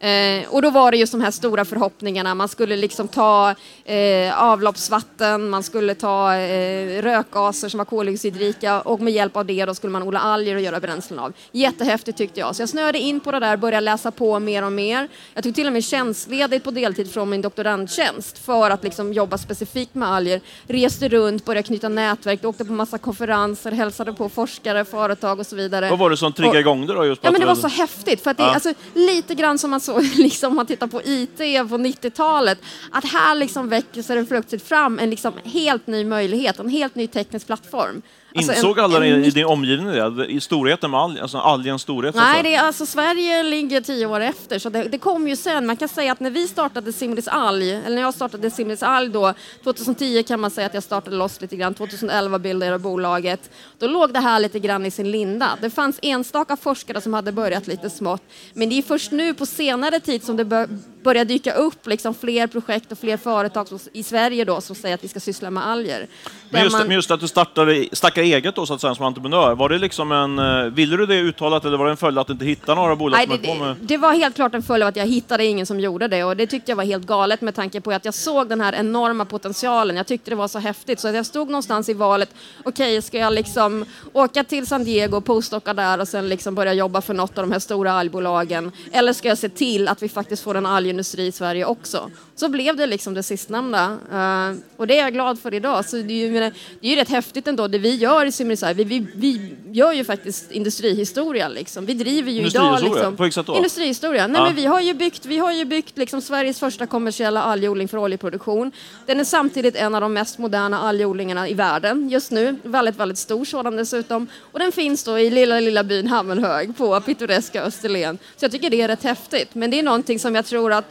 Eh, 0.03 0.49
och 0.49 0.63
då 0.63 0.71
var 0.71 0.91
det 0.91 0.97
just 0.97 1.13
de 1.13 1.21
här 1.21 1.31
stora 1.31 1.65
förhoppningarna. 1.65 2.35
Man 2.35 2.49
skulle 2.49 2.77
liksom 2.77 3.09
ta 3.09 3.55
eh, 3.85 4.43
avloppsvatten, 4.43 5.51
man 5.51 5.63
skulle 5.63 5.95
ta 5.95 6.35
eh, 6.35 7.03
rökgaser 7.03 7.69
som 7.69 7.79
var 7.79 7.85
koldioxidrika 7.85 8.81
och 8.81 9.01
med 9.01 9.13
hjälp 9.13 9.37
av 9.37 9.47
det 9.47 9.65
då 9.65 9.75
skulle 9.75 9.91
man 9.91 10.03
odla 10.03 10.21
alger 10.21 10.55
och 10.55 10.61
göra 10.61 10.81
bränslen 10.81 11.19
av. 11.19 11.33
Jättehäftigt 11.53 12.19
tyckte 12.19 12.41
jag. 12.41 12.57
Så 12.57 12.63
jag 12.63 12.69
snöade 12.69 12.99
in 12.99 13.21
på 13.21 13.33
det 13.33 13.39
där, 13.41 13.57
började 13.57 13.81
läsa 13.85 14.11
på 14.11 14.39
mer 14.39 14.65
och 14.65 14.73
mer. 14.73 15.09
Jag 15.35 15.45
tog 15.45 15.55
till 15.55 15.67
och 15.67 15.73
med 15.73 15.85
tjänstledigt 15.85 16.65
på 16.65 16.71
deltid 16.71 17.13
från 17.13 17.31
min 17.31 17.43
doktorandtjänst 17.43 18.39
för 18.39 18.71
att 18.71 18.85
liksom 18.85 19.13
jobba 19.13 19.39
specifikt 19.39 19.95
med 19.95 20.09
alger. 20.09 20.41
Reste 20.69 21.09
runt, 21.09 21.45
började 21.45 21.67
knyta 21.67 21.89
nätverk, 21.89 22.45
åkte 22.45 22.65
på 22.65 22.73
massa 22.73 22.99
konferenser, 22.99 23.73
hälsade 23.73 24.13
på 24.13 24.29
forskare, 24.29 24.85
företag 24.85 25.41
och 25.41 25.47
så 25.47 25.57
vidare. 25.57 25.91
Vad 25.91 25.99
var 25.99 26.11
det 26.11 26.17
som 26.17 26.33
triggade 26.33 26.57
Och- 26.59 26.61
igång 26.61 26.87
det 26.87 26.95
då? 26.95 27.05
Just 27.07 27.25
Ja, 27.25 27.31
men 27.31 27.41
det 27.41 27.47
var 27.47 27.55
så 27.55 27.69
häftigt. 27.69 28.23
För 28.23 28.31
att 28.31 28.37
det, 28.37 28.43
Ja. 28.43 28.55
alltså, 28.55 28.73
lite 28.95 29.35
grann 29.35 29.59
som 29.59 29.71
man 29.71 29.81
så 29.91 30.01
liksom, 30.23 30.51
om 30.51 30.57
man 30.57 30.67
tittar 30.67 30.87
på 30.87 31.03
IT 31.05 31.37
på 31.69 31.77
90-talet, 31.79 32.59
att 32.91 33.05
här 33.05 33.35
liksom 33.35 33.69
väcker 33.69 34.03
sig 34.03 34.17
det 34.17 34.25
plötsligt 34.25 34.63
fram 34.63 34.99
en 34.99 35.11
liksom 35.11 35.33
helt 35.45 35.87
ny 35.87 36.05
möjlighet, 36.05 36.59
en 36.59 36.69
helt 36.69 36.95
ny 36.95 37.07
teknisk 37.07 37.47
plattform. 37.47 38.03
Alltså, 38.35 38.53
Insåg 38.53 38.79
en- 38.79 38.85
alla 38.85 39.07
en 39.07 39.25
i, 39.25 39.31
din 39.31 39.45
omgivning 39.47 39.87
det? 40.17 40.27
I 40.27 40.41
storheten 40.41 40.91
med 40.91 41.01
algen, 41.01 41.23
alltså 41.23 41.39
algens 41.39 41.83
storhet? 41.83 42.15
Nej, 42.15 42.33
säga? 42.33 42.43
det 42.43 42.55
är, 42.55 42.63
alltså, 42.63 42.87
Sverige 42.87 43.43
ligger 43.43 43.81
tio 43.81 44.07
år 44.07 44.21
efter, 44.21 44.59
så 44.59 44.69
det, 44.71 44.83
det 44.83 44.99
kom 44.99 45.29
ju 45.29 45.37
sen. 45.37 45.67
Man 45.67 45.77
kan 45.77 45.89
säga 45.89 46.13
att 46.13 46.21
när 46.21 46.31
vi 46.31 46.49
startade 46.49 46.93
Simris 46.93 47.29
Alg, 47.29 47.71
eller 47.73 47.95
när 47.95 48.03
jag 48.03 48.15
startade 48.15 48.51
Simris 48.51 48.83
Alg 48.83 49.09
då, 49.09 49.35
2010 49.65 50.23
kan 50.23 50.41
man 50.41 50.51
säga 50.51 50.67
att 50.67 50.75
jag 50.75 50.83
startade 50.83 51.17
loss 51.17 51.41
lite 51.41 51.57
grann, 51.57 51.75
2011 51.75 52.39
bildade 52.39 52.73
jag 52.73 52.81
bolaget. 52.81 53.51
Då 53.79 53.87
låg 53.87 54.13
det 54.13 54.21
här 54.21 54.41
lite 54.41 54.59
grann 54.59 54.87
i 54.87 54.91
sin 54.91 55.11
linda. 55.11 55.59
Det 55.61 55.71
fanns 55.71 55.99
enstaka 56.03 56.57
forskare 56.57 57.01
som 57.01 57.15
hade 57.15 57.33
börjat 57.33 57.67
lite 57.67 57.91
smått, 57.91 58.23
men 58.55 58.69
det 58.69 58.79
är 58.79 58.83
först 58.83 59.13
nu 59.13 59.35
på 59.35 59.47
senare 59.47 60.01
tid 60.01 60.25
som 60.25 60.37
det 60.37 60.45
bör, 60.45 60.69
börjar 61.03 61.25
dyka 61.25 61.53
upp 61.53 61.87
liksom 61.87 62.15
fler 62.15 62.47
projekt 62.47 62.93
och 62.93 62.99
fler 62.99 63.17
företag 63.17 63.67
i 63.93 64.03
Sverige 64.03 64.45
då 64.45 64.61
som 64.61 64.77
säger 64.77 64.95
att 64.95 65.05
vi 65.05 65.09
ska 65.09 65.21
syssla 65.21 65.51
med 65.51 65.67
alger. 65.67 66.07
Men 66.51 66.63
just, 66.63 66.77
man- 66.77 66.87
men 66.87 66.97
just 66.97 67.11
att 67.11 67.21
du 67.21 67.29
startade, 67.29 67.87
startade 67.93 68.27
eget 68.27 68.57
då, 68.57 68.67
så 68.67 68.75
att 68.75 68.81
säga, 68.81 68.95
som 68.95 69.05
entreprenör, 69.07 69.55
var 69.55 69.69
det 69.69 69.79
liksom 69.79 70.13
en, 70.13 70.39
eh, 70.39 70.65
ville 70.65 70.97
du 70.97 71.07
det 71.07 71.21
uttalat 71.21 71.65
eller 71.65 71.77
var 71.79 71.85
det 71.85 71.91
en 71.91 71.97
följd 71.97 72.19
att 72.19 72.27
du 72.27 72.33
inte 72.33 72.45
hittade 72.45 72.81
några 72.81 72.97
bolag 72.97 73.17
Nej, 73.19 73.27
som 73.27 73.39
det, 73.43 73.65
med... 73.65 73.77
det, 73.81 73.97
var 73.97 74.13
helt 74.13 74.35
klart 74.35 74.55
en 74.55 74.63
följd 74.63 74.83
av 74.83 74.89
att 74.89 74.97
jag 74.97 75.07
hittade 75.07 75.45
ingen 75.45 75.67
som 75.67 75.81
gjorde 75.81 76.09
det 76.09 76.25
och 76.25 76.37
det 76.37 76.47
tyckte 76.47 76.71
jag 76.71 76.77
var 76.77 76.85
helt 76.85 77.07
galet 77.07 77.41
med 77.41 77.55
tanke 77.55 77.81
på 77.81 77.93
att 77.93 78.05
jag 78.05 78.15
såg 78.15 78.49
den 78.49 78.61
här 78.61 78.73
enorma 78.73 79.25
potentialen. 79.25 79.97
Jag 79.97 80.07
tyckte 80.07 80.31
det 80.31 80.37
var 80.37 80.49
så 80.49 80.59
häftigt 80.59 81.01
så 81.01 81.09
att 81.09 81.15
jag 81.15 81.27
stod 81.27 81.49
någonstans 81.49 81.89
i 81.89 81.95
valet. 81.95 82.31
Okej, 82.65 83.03
ska 83.03 83.19
jag 83.19 83.33
liksom 83.33 83.85
åka 84.13 84.45
till 84.45 84.67
San 84.67 84.85
Diego 84.85 85.17
och 85.17 85.25
postdocka 85.25 85.75
där 85.75 86.01
och 86.01 86.09
sen 86.09 86.29
liksom 86.29 86.55
börja 86.55 86.73
jobba 86.73 87.01
för 87.01 87.15
något 87.15 87.39
av 87.39 87.47
de 87.47 87.53
här 87.53 87.59
stora 87.59 87.93
algbolagen? 87.93 88.73
Eller 88.93 89.13
ska 89.13 89.29
jag 89.29 89.39
se 89.39 89.49
till 89.49 89.89
att 89.89 90.03
vi 90.03 90.09
faktiskt 90.09 90.43
får 90.43 90.55
en 90.55 90.67
industri 90.91 91.27
i 91.27 91.33
Sverige 91.33 91.65
också? 91.65 92.11
Så 92.41 92.49
blev 92.49 92.77
det 92.77 92.87
liksom 92.87 93.15
det 93.15 93.23
sistnämnda 93.23 93.99
Eh, 94.13 94.57
och 94.77 94.87
det 94.87 94.99
är 94.99 95.03
jag 95.03 95.13
glad 95.13 95.39
för 95.39 95.55
idag. 95.55 95.85
Så 95.85 95.97
det 95.97 96.13
är 96.13 96.27
ju, 96.27 96.31
menar, 96.31 96.53
det 96.81 96.87
är 96.87 96.91
ju 96.91 96.97
rätt 96.97 97.09
häftigt 97.09 97.49
ändå 97.49 97.69
det 97.69 97.79
vi 97.79 97.95
gör 97.95 98.27
i 98.27 98.33
Simrishamn. 98.33 98.75
Vi, 98.77 98.85
vi, 98.85 99.07
vi 99.15 99.55
gör 99.73 99.93
ju 99.93 100.05
faktiskt 100.05 100.53
industrihistoria 100.53 101.49
liksom. 101.49 101.87
Vi 101.87 101.95
driver 101.95 102.33
ju 102.33 102.47
idag 102.47 102.83
liksom. 102.83 103.17
På 103.17 103.23
vilket 103.23 103.35
sätt 103.35 103.47
då? 103.47 103.57
Industrihistoria. 103.57 104.27
Nej, 104.27 104.41
Ja. 104.41 104.45
men 104.47 104.55
vi 104.57 104.67
har 104.67 104.81
ju 104.81 104.95
byggt, 104.95 105.27
vi 105.27 105.39
har 105.39 105.53
ju 105.53 105.65
byggt 105.65 105.99
liksom 105.99 106.21
Sveriges 106.21 106.61
första 106.61 106.87
kommersiella 106.87 107.43
algodling 107.43 107.89
för 107.89 107.99
oljeproduktion. 107.99 108.73
Den 109.07 109.21
är 109.21 109.25
samtidigt 109.25 109.77
en 109.77 109.95
av 109.95 110.01
de 110.01 110.13
mest 110.13 110.39
moderna 110.39 110.79
algodlingarna 110.81 111.49
i 111.49 111.55
världen 111.55 112.09
just 112.09 112.31
nu. 112.31 112.57
Väldigt, 112.63 112.97
väldigt 112.97 113.19
stor 113.19 113.45
sådan 113.45 113.77
dessutom. 113.77 114.27
Och 114.53 114.59
den 114.59 114.73
finns 114.73 115.05
då 115.05 115.19
i 115.19 115.31
lilla, 115.31 115.61
lilla 115.61 115.85
byn 115.85 116.07
Hammenhög 116.07 116.77
på 116.77 117.01
pittoreska 117.01 117.63
Österlen. 117.63 118.19
Så 118.37 118.45
jag 118.45 118.53
tycker 118.53 118.71
det 118.71 118.81
är 118.83 118.89
rätt 118.89 119.03
häftigt. 119.03 119.55
Men 119.55 119.71
det 119.71 119.79
är 119.79 119.83
någonting 119.83 120.19
som 120.19 120.35
jag 120.35 120.47
tror 120.47 120.73
att 120.73 120.85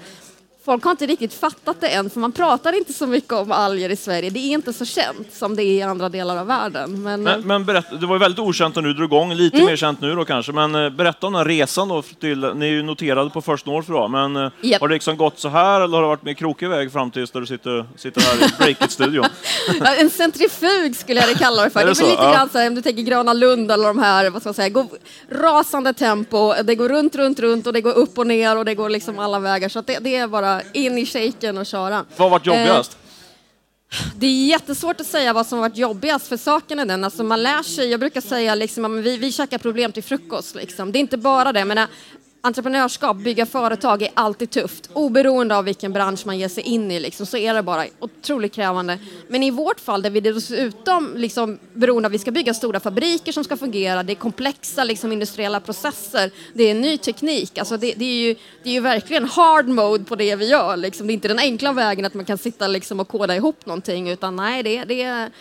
Folk 0.65 0.83
har 0.83 0.91
inte 0.91 1.05
riktigt 1.05 1.33
fattat 1.33 1.81
det 1.81 1.87
än, 1.87 2.09
för 2.09 2.19
man 2.19 2.31
pratar 2.31 2.77
inte 2.77 2.93
så 2.93 3.07
mycket 3.07 3.33
om 3.33 3.51
alger 3.51 3.89
i 3.89 3.95
Sverige. 3.95 4.29
Det 4.29 4.39
är 4.39 4.51
inte 4.53 4.73
så 4.73 4.85
känt 4.85 5.33
som 5.33 5.55
det 5.55 5.63
är 5.63 5.73
i 5.73 5.81
andra 5.81 6.09
delar 6.09 6.37
av 6.37 6.47
världen. 6.47 7.03
Men, 7.03 7.23
Men, 7.23 7.41
men 7.47 7.65
berätta, 7.65 7.95
det 7.95 8.05
var 8.05 8.15
ju 8.15 8.19
väldigt 8.19 8.39
okänt 8.39 8.75
när 8.75 8.81
du 8.81 8.93
drog 8.93 9.09
igång, 9.09 9.33
lite 9.33 9.57
Mm. 9.57 9.65
mer 9.69 9.75
känt 9.75 10.01
nu 10.01 10.15
då 10.15 10.25
kanske, 10.25 10.51
men 10.51 10.75
eh, 10.75 10.89
berätta 10.89 11.27
om 11.27 11.33
den 11.33 11.39
här 11.39 11.45
resan 11.47 11.87
då 11.87 12.01
till, 12.01 12.39
ni 12.55 12.65
är 12.65 12.69
ju 12.71 12.83
noterade 12.83 13.29
på 13.29 13.41
First 13.41 13.65
North 13.65 13.91
då, 13.91 14.07
men 14.07 14.35
eh, 14.35 14.51
Japp. 14.61 14.81
har 14.81 14.87
det 14.87 14.93
liksom 14.93 15.17
gått 15.17 15.39
så 15.39 15.49
här 15.49 15.81
eller 15.81 15.95
har 15.97 16.01
det 16.01 16.07
varit 16.07 16.23
mer 16.23 16.33
krokig 16.33 16.69
väg 16.69 16.91
fram 16.91 17.11
tills 17.11 17.31
där 17.31 17.39
du 17.39 17.45
sitter, 17.47 17.85
sitter 17.97 18.21
här 18.21 18.35
i 18.35 18.49
Breakit-studion? 18.73 19.25
En 19.99 20.09
centrifug 20.09 20.95
skulle 20.95 21.19
jag 21.27 21.35
kalla 21.37 21.63
det 21.63 21.69
för. 21.69 21.79
Är 21.79 21.85
Det 21.85 21.93
det 21.93 21.99
är 21.99 22.03
väl 22.03 22.09
lite 22.11 22.23
Ja. 22.23 22.31
grann 22.33 22.49
så 22.49 22.57
här, 22.57 22.67
om 22.67 22.75
du 22.75 22.81
tänker 22.81 23.01
Gröna 23.03 23.33
Lund 23.33 23.71
eller 23.71 23.87
de 23.87 23.99
här, 23.99 24.29
vad 24.29 24.41
ska 24.41 24.49
man 24.49 24.53
säga, 24.53 24.69
går 24.69 24.85
rasande 25.31 25.93
tempo. 25.93 26.53
Det 26.63 26.75
går 26.75 26.89
runt, 26.89 27.15
runt, 27.15 27.39
runt 27.39 27.67
och 27.67 27.73
det 27.73 27.81
går 27.81 27.93
upp 27.97 28.17
och 28.17 28.27
ner 28.27 28.57
och 28.57 28.65
det 28.65 28.75
går 28.75 28.89
liksom 28.89 29.19
alla 29.19 29.39
vägar. 29.39 29.69
Så 29.69 29.81
det, 29.81 29.97
det 30.01 30.15
är 30.15 30.27
bara 30.27 30.58
in 30.73 30.97
i 30.97 31.05
shaken 31.05 31.57
och 31.57 31.65
köra. 31.65 32.05
Vad 32.17 32.25
har 32.25 32.29
varit 32.29 32.45
jobbigast? 32.45 32.97
Det 34.15 34.27
är 34.27 34.45
jättesvårt 34.45 35.01
att 35.01 35.07
säga 35.07 35.33
vad 35.33 35.47
som 35.47 35.59
har 35.59 35.69
varit 35.69 35.77
jobbigast 35.77 36.27
för 36.27 36.37
saken 36.37 36.79
är 36.79 36.85
den, 36.85 37.03
alltså 37.03 37.23
man 37.23 37.43
lär 37.43 37.63
sig, 37.63 37.89
jag 37.89 37.99
brukar 37.99 38.21
säga 38.21 38.55
liksom, 38.55 39.01
vi, 39.01 39.17
vi 39.17 39.31
käkar 39.31 39.57
problem 39.57 39.91
till 39.91 40.03
frukost 40.03 40.55
liksom. 40.55 40.91
Det 40.91 40.97
är 40.97 41.01
inte 41.01 41.17
bara 41.17 41.53
det, 41.53 41.65
men 41.65 41.87
entreprenörskap, 42.41 43.17
bygga 43.17 43.45
företag 43.45 44.01
är 44.01 44.09
alltid 44.13 44.49
tufft. 44.49 44.89
Oberoende 44.93 45.57
av 45.57 45.65
vilken 45.65 45.93
bransch 45.93 46.25
man 46.25 46.39
ger 46.39 46.47
sig 46.47 46.63
in 46.63 46.91
i 46.91 46.99
liksom, 46.99 47.25
så 47.25 47.37
är 47.37 47.53
det 47.53 47.63
bara 47.63 47.85
otroligt 47.99 48.53
krävande. 48.53 48.99
Men 49.27 49.43
i 49.43 49.51
vårt 49.51 49.79
fall, 49.79 50.01
där 50.01 50.09
vi 50.09 50.19
dessutom 50.19 51.13
liksom, 51.17 51.59
beroende 51.73 52.07
av 52.07 52.09
att 52.09 52.13
vi 52.13 52.19
ska 52.19 52.31
bygga 52.31 52.53
stora 52.53 52.79
fabriker 52.79 53.31
som 53.31 53.43
ska 53.43 53.57
fungera, 53.57 54.03
det 54.03 54.13
är 54.13 54.15
komplexa 54.15 54.83
liksom, 54.83 55.11
industriella 55.11 55.59
processer, 55.59 56.31
det 56.53 56.63
är 56.63 56.73
ny 56.73 56.97
teknik. 56.97 57.57
Alltså, 57.57 57.77
det, 57.77 57.93
det, 57.97 58.05
är 58.05 58.27
ju, 58.27 58.35
det 58.63 58.69
är 58.69 58.73
ju 58.73 58.79
verkligen 58.79 59.25
hard 59.25 59.67
mode 59.67 60.03
på 60.03 60.15
det 60.15 60.35
vi 60.35 60.49
gör. 60.49 60.77
Liksom. 60.77 61.07
Det 61.07 61.11
är 61.11 61.15
inte 61.15 61.27
den 61.27 61.39
enkla 61.39 61.73
vägen 61.73 62.05
att 62.05 62.13
man 62.13 62.25
kan 62.25 62.37
sitta 62.37 62.67
liksom, 62.67 62.99
och 62.99 63.07
koda 63.07 63.35
ihop 63.35 63.65
någonting, 63.65 64.09
utan 64.09 64.35
nej, 64.35 64.63
det, 64.63 64.83
det 64.83 65.01
är 65.01 65.31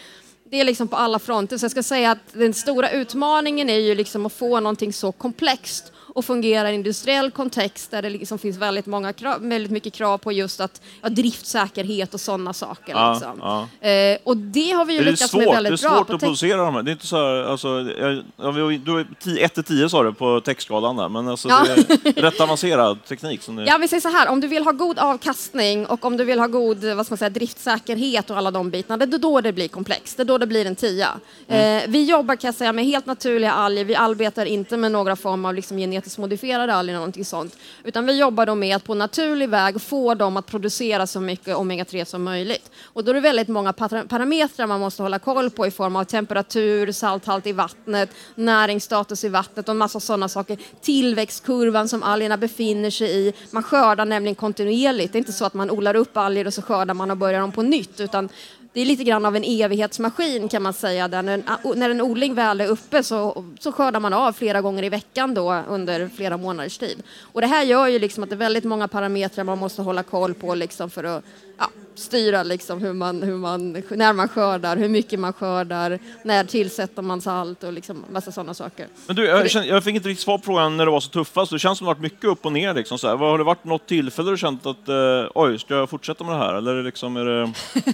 det 0.51 0.61
är 0.61 0.65
liksom 0.65 0.89
på 0.89 0.97
alla 0.97 1.19
fronter. 1.19 1.59
Så 1.59 1.65
jag 1.65 1.71
ska 1.71 1.83
säga 1.83 2.11
att 2.11 2.33
den 2.33 2.55
stora 2.55 2.91
utmaningen 2.91 3.71
är 3.71 3.79
ju 3.79 3.95
liksom 3.95 4.27
att 4.27 4.33
få 4.33 4.61
någonting 4.61 4.93
så 4.93 5.13
komplext 5.13 5.93
och 6.19 6.25
fungera 6.25 6.67
i 6.69 6.71
en 6.71 6.75
industriell 6.75 7.31
kontext 7.31 7.91
där 7.91 8.03
det 8.03 8.11
liksom 8.11 8.39
finns 8.39 8.57
väldigt, 8.57 8.87
många 8.87 9.13
krav, 9.13 9.49
väldigt 9.49 9.73
mycket 9.73 9.93
krav 9.93 10.19
på 10.19 10.33
just 10.33 10.61
att, 10.61 10.81
ja, 11.03 11.09
driftsäkerhet 11.09 12.15
och 12.15 12.21
sådana 12.21 12.53
saker. 12.53 12.93
Ja, 12.93 13.13
liksom. 13.13 13.69
ja. 13.81 13.89
Eh, 13.89 14.19
och 14.25 14.37
det 14.37 14.71
har 14.71 14.85
vi 14.85 14.95
ju 14.95 15.01
lyckats 15.05 15.21
med 15.21 15.31
svårt, 15.31 15.41
det 15.43 15.51
är 15.51 15.55
väldigt 15.63 15.83
bra. 15.83 15.97
svårt 15.97 16.07
på 16.07 16.15
att 16.15 16.21
producera 16.21 16.57
de 16.57 16.75
här? 16.75 16.83
Det 16.83 16.91
är 16.91 16.93
inte 16.93 17.07
så 17.07 17.17
här, 17.17 17.51
alltså, 17.51 17.83
du 17.83 19.01
är 19.01 19.45
1 19.45 19.55
till 19.55 19.65
10 19.65 19.89
sa 19.89 20.03
du 20.03 20.13
på 20.13 20.41
techskalan 20.41 20.97
där, 20.97 21.09
men 21.09 21.29
alltså, 21.29 21.49
Ja. 21.49 21.65
det 22.03 22.19
är 22.19 22.23
rätt 22.23 22.41
avancerad 22.41 23.05
teknik. 23.05 23.43
Som 23.43 23.57
det, 23.57 23.65
Ja, 23.65 23.79
vi 23.79 23.89
säger 23.89 24.01
så 24.01 24.09
här, 24.09 24.29
om 24.29 24.41
du 24.41 24.49
vill 24.49 24.65
ha 24.65 24.73
god 24.73 24.99
avkastning 24.99 25.87
och 25.87 26.05
om 26.05 26.17
du 26.17 26.25
vill 26.25 26.39
ha 26.39 26.47
god 26.47 26.85
vad 26.85 27.07
ska 27.07 27.13
man 27.13 27.19
säga, 27.19 27.31
driftsäkerhet 27.31 28.31
och 28.31 28.37
alla 28.39 28.51
de 28.51 28.71
bitarna, 28.71 29.07
det 29.07 29.17
är 29.17 29.19
då 29.19 29.41
det 29.41 29.53
blir 29.53 29.69
komplext. 29.69 30.17
Det 30.17 30.23
är 30.23 30.25
då 30.25 30.39
det 30.39 30.47
blir 30.47 30.67
en 30.67 30.77
tia. 30.77 31.09
Mm. 31.49 31.83
Eh, 31.83 31.85
vi 31.89 32.05
jobbar 32.05 32.37
kan 32.37 32.49
jag 32.49 32.55
säga 32.55 32.73
med 32.73 32.85
helt 32.85 33.07
naturliga 33.07 33.53
alger. 33.53 33.85
Vi 33.85 33.95
arbetar 33.95 34.47
inte 34.47 34.77
med 34.77 34.93
några 34.93 35.17
form 35.17 35.45
av 35.45 35.55
liksom, 35.55 35.79
genetiskt 36.09 36.19
modifierade 36.19 36.75
alger 36.75 36.93
eller 36.93 36.99
någonting 36.99 37.25
sånt. 37.25 37.57
Utan 37.85 38.07
vi 38.07 38.19
jobbar 38.19 38.47
då 38.47 38.55
med 38.55 38.77
att 38.77 38.85
på 38.85 38.95
naturlig 38.95 39.49
väg 39.49 39.81
få 39.81 40.15
dem 40.15 40.37
att 40.37 40.47
producera 40.47 41.07
så 41.07 41.21
mycket 41.21 41.57
omega-3 41.57 42.05
som 42.05 42.23
möjligt. 42.23 42.71
Och 42.95 43.05
då 43.05 43.11
är 43.11 43.15
det 43.15 43.21
väldigt 43.21 43.49
många 43.49 43.73
parametrar 43.73 44.67
man 44.67 44.81
måste 44.81 45.03
hålla 45.03 45.19
koll 45.19 45.51
på 45.51 45.67
i 45.67 45.71
form 45.71 45.97
av 45.97 46.05
temperatur, 46.05 46.93
salthalt 46.93 47.47
i 47.47 47.53
vattnet, 47.53 48.11
näringsstatus 48.35 49.25
i 49.25 49.29
vattnet 49.29 49.69
och 49.69 49.73
en 49.73 49.79
massa 49.79 50.01
sådana 50.01 50.29
saker. 50.29 50.59
Tillväxtkurvan 50.81 51.89
som 51.89 52.03
algerna 52.03 52.37
befinner 52.37 52.91
sig 52.91 53.09
i. 53.09 53.33
Man 53.51 53.63
skördar 53.63 54.05
nämligen 54.05 54.35
kontinuerligt. 54.35 55.13
Det 55.13 55.17
är 55.17 55.21
inte 55.21 55.33
så 55.33 55.45
att 55.45 55.55
man 55.55 55.71
odlar 55.71 55.97
upp 55.97 56.17
alger 56.17 56.47
och 56.47 56.55
så 56.55 56.63
skördar 56.63 56.95
man 56.95 57.11
och 57.11 57.17
börjar 57.17 57.41
om 57.41 57.53
på 57.53 57.63
nytt. 57.63 58.01
Utan 58.01 58.29
det 58.73 58.81
är 58.81 58.85
lite 58.87 59.05
grann 59.05 59.27
av 59.27 59.37
en 59.37 59.45
evighetsmaskin 59.45 60.49
kan 60.49 60.63
man 60.63 60.73
säga. 60.73 61.09
Där 61.09 61.23
när, 61.23 61.35
en, 61.35 61.79
när 61.79 61.91
en 61.91 62.01
odling 62.01 62.35
väl 62.35 62.61
är 62.61 62.67
uppe 62.67 63.03
så, 63.03 63.45
så 63.59 63.73
skördar 63.73 64.01
man 64.01 64.13
av 64.13 64.33
flera 64.33 64.61
gånger 64.61 64.83
i 64.83 64.89
veckan 64.89 65.35
då 65.35 65.63
under 65.69 66.09
flera 66.09 66.37
månaders 66.37 66.79
tid. 66.79 67.03
Och 67.21 67.41
det 67.41 67.47
här 67.47 67.65
gör 67.65 67.87
ju 67.87 67.99
liksom 67.99 68.23
att 68.23 68.31
det 68.31 68.35
är 68.35 68.39
väldigt 68.39 68.65
många 68.65 68.89
parametrar 68.89 69.45
man 69.45 69.59
måste 69.59 69.83
hålla 69.83 70.03
koll 70.03 70.35
på 70.35 70.55
liksom 70.55 70.91
för 70.91 71.05
att 71.05 71.25
ja, 71.59 71.71
styra 71.99 72.43
liksom 72.43 72.81
hur 72.81 72.93
man, 72.93 73.23
hur 73.23 73.37
man, 73.37 73.73
när 73.91 74.13
man 74.13 74.29
skördar, 74.29 74.77
hur 74.77 74.89
mycket 74.89 75.21
man 75.21 75.33
skördar, 75.33 75.99
när 76.23 76.45
tillsätter 76.45 77.03
man 77.03 77.21
salt 77.21 77.65
och 77.65 77.73
liksom 77.73 78.05
massa 78.11 78.33
sådana 78.33 78.55
saker. 78.55 78.87
Men 79.07 79.17
du, 79.17 79.25
jag, 79.25 79.51
känner, 79.51 79.67
jag 79.67 79.85
fick 79.85 79.95
inte 79.95 80.09
riktigt 80.09 80.25
svar 80.25 80.39
på 80.39 80.45
frågan 80.45 80.77
när 80.77 80.85
det 80.85 80.91
var 80.91 81.01
så 81.01 81.11
tuffast. 81.11 81.53
Det 81.53 81.59
känns 81.59 81.79
som 81.79 81.85
det 81.85 81.89
varit 81.89 82.03
mycket 82.03 82.25
upp 82.25 82.47
och 82.47 82.53
ner. 82.53 82.75
Liksom, 82.75 82.99
så 82.99 83.09
här. 83.09 83.17
Har 83.17 83.39
det 83.39 83.45
varit 83.45 83.65
något 83.65 83.87
tillfälle 83.87 84.31
du 84.31 84.37
känt 84.37 84.67
att 84.67 84.89
eh, 84.89 84.95
oj, 85.35 85.59
ska 85.59 85.75
jag 85.75 85.91
fortsätta 85.91 86.25
med 86.25 86.33
det 86.35 86.39
här? 86.39 86.55
Eller 86.55 86.83
liksom, 86.83 87.17
är 87.17 87.25
det... 87.25 87.53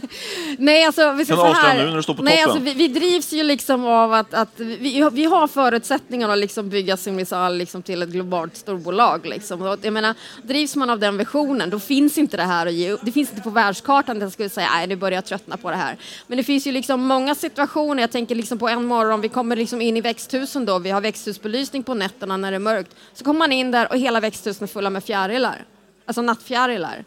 Nej, 0.58 0.84
alltså 0.84 1.12
vi 1.12 1.24
ska 1.24 1.36
så 1.36 1.52
här. 1.52 1.78
nu 1.78 1.84
när 1.84 1.96
du 1.96 2.02
står 2.02 2.14
på 2.14 2.22
Nej, 2.22 2.36
toppen? 2.36 2.50
alltså, 2.50 2.64
vi, 2.64 2.88
vi 2.88 2.88
drivs 2.88 3.32
ju 3.32 3.42
liksom 3.42 3.86
av 3.86 4.12
att, 4.12 4.34
att 4.34 4.48
vi, 4.56 5.08
vi 5.12 5.24
har 5.24 5.46
förutsättningar 5.46 6.28
att 6.28 6.38
liksom 6.38 6.68
bygga 6.68 6.96
Simrisal 6.96 7.56
liksom 7.56 7.82
till 7.82 8.02
ett 8.02 8.08
globalt 8.08 8.56
storbolag. 8.56 9.26
Liksom. 9.26 9.62
Och 9.62 9.78
jag 9.82 9.92
menar, 9.92 10.14
drivs 10.42 10.76
man 10.76 10.90
av 10.90 10.98
den 10.98 11.18
visionen, 11.18 11.70
då 11.70 11.80
finns 11.80 12.18
inte 12.18 12.36
det 12.36 12.42
här 12.42 12.66
att 12.66 12.72
ge 12.72 12.90
upp. 12.90 13.00
Det 13.02 13.12
finns 13.12 13.30
inte 13.30 13.42
på 13.42 13.50
världskartan 13.50 13.93
att 13.98 14.32
skulle 14.32 14.48
säga 14.48 14.68
nej, 14.70 14.86
nu 14.86 14.96
börjar 14.96 15.16
jag 15.16 15.24
tröttna 15.24 15.56
på 15.56 15.70
det 15.70 15.76
här. 15.76 15.96
Men 16.26 16.38
det 16.38 16.44
finns 16.44 16.66
ju 16.66 16.72
liksom 16.72 17.02
många 17.02 17.34
situationer. 17.34 18.02
Jag 18.02 18.10
tänker 18.10 18.34
liksom 18.34 18.58
på 18.58 18.68
en 18.68 18.84
morgon, 18.84 19.20
vi 19.20 19.28
kommer 19.28 19.56
liksom 19.56 19.80
in 19.80 19.96
i 19.96 20.00
växthusen 20.00 20.66
då, 20.66 20.78
vi 20.78 20.90
har 20.90 21.00
växthusbelysning 21.00 21.82
på 21.82 21.94
nätterna 21.94 22.36
när 22.36 22.50
det 22.50 22.56
är 22.56 22.58
mörkt. 22.58 22.96
Så 23.12 23.24
kommer 23.24 23.38
man 23.38 23.52
in 23.52 23.70
där 23.70 23.92
och 23.92 23.98
hela 23.98 24.20
växthusen 24.20 24.64
är 24.64 24.68
fulla 24.68 24.90
med 24.90 25.04
fjärilar. 25.04 25.64
Alltså 26.06 26.22
nattfjärilar. 26.22 27.04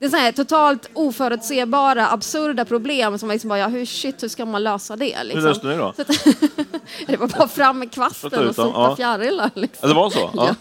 Det 0.00 0.06
är 0.06 0.10
så 0.10 0.16
här 0.16 0.32
totalt 0.32 0.90
oförutsebara, 0.92 2.08
absurda 2.08 2.64
problem 2.64 3.18
som 3.18 3.26
man 3.26 3.34
liksom 3.34 3.48
bara, 3.48 3.58
ja 3.58 3.66
hur 3.66 3.86
shit, 3.86 4.22
hur 4.22 4.28
ska 4.28 4.44
man 4.44 4.64
lösa 4.64 4.96
det? 4.96 5.24
Liksom. 5.24 5.40
Hur 5.40 5.48
löste 5.48 5.66
ni 5.66 5.76
då? 5.76 5.84
Att- 5.84 5.96
det 7.06 7.16
var 7.16 7.26
bara 7.26 7.48
fram 7.48 7.78
med 7.78 7.92
kvasten 7.92 8.48
och 8.48 8.54
sopa 8.54 8.78
ja. 8.78 8.96
fjärilar. 8.96 9.50
Liksom. 9.54 9.88
det 9.88 9.94
var 9.94 10.10
så? 10.10 10.30
Ja. 10.34 10.54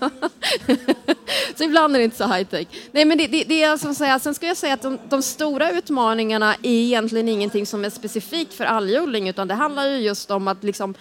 Så 1.56 1.64
ibland 1.64 1.96
är 1.96 2.00
det 2.00 2.06
inte 2.06 2.18
så 2.18 2.28
high 2.28 2.44
tech. 2.44 2.68
Nej, 2.92 3.06
men 3.06 3.18
det, 3.18 3.28
det, 3.28 3.44
det 3.44 3.64
är 3.64 3.78
som 3.78 3.92
att 3.92 3.98
säga, 3.98 4.20
sen 4.20 4.34
ska 4.34 4.48
jag 4.48 4.58
säga 4.58 4.74
att 4.74 4.82
de, 4.82 4.98
de 5.10 5.22
stora 5.22 5.72
utmaningarna 5.72 6.54
är 6.54 6.72
egentligen 6.72 7.30
ingenting 7.30 7.66
som 7.66 7.86
är 7.86 7.90
specifikt 7.90 8.54
för 8.54 8.66
algodling, 8.66 9.30
utan 9.30 9.48
det 9.48 9.54
handlar 9.54 9.88
ju 9.88 9.98
just 9.98 10.32
om 10.32 10.48
att 10.48 10.64
liksom 10.64 10.94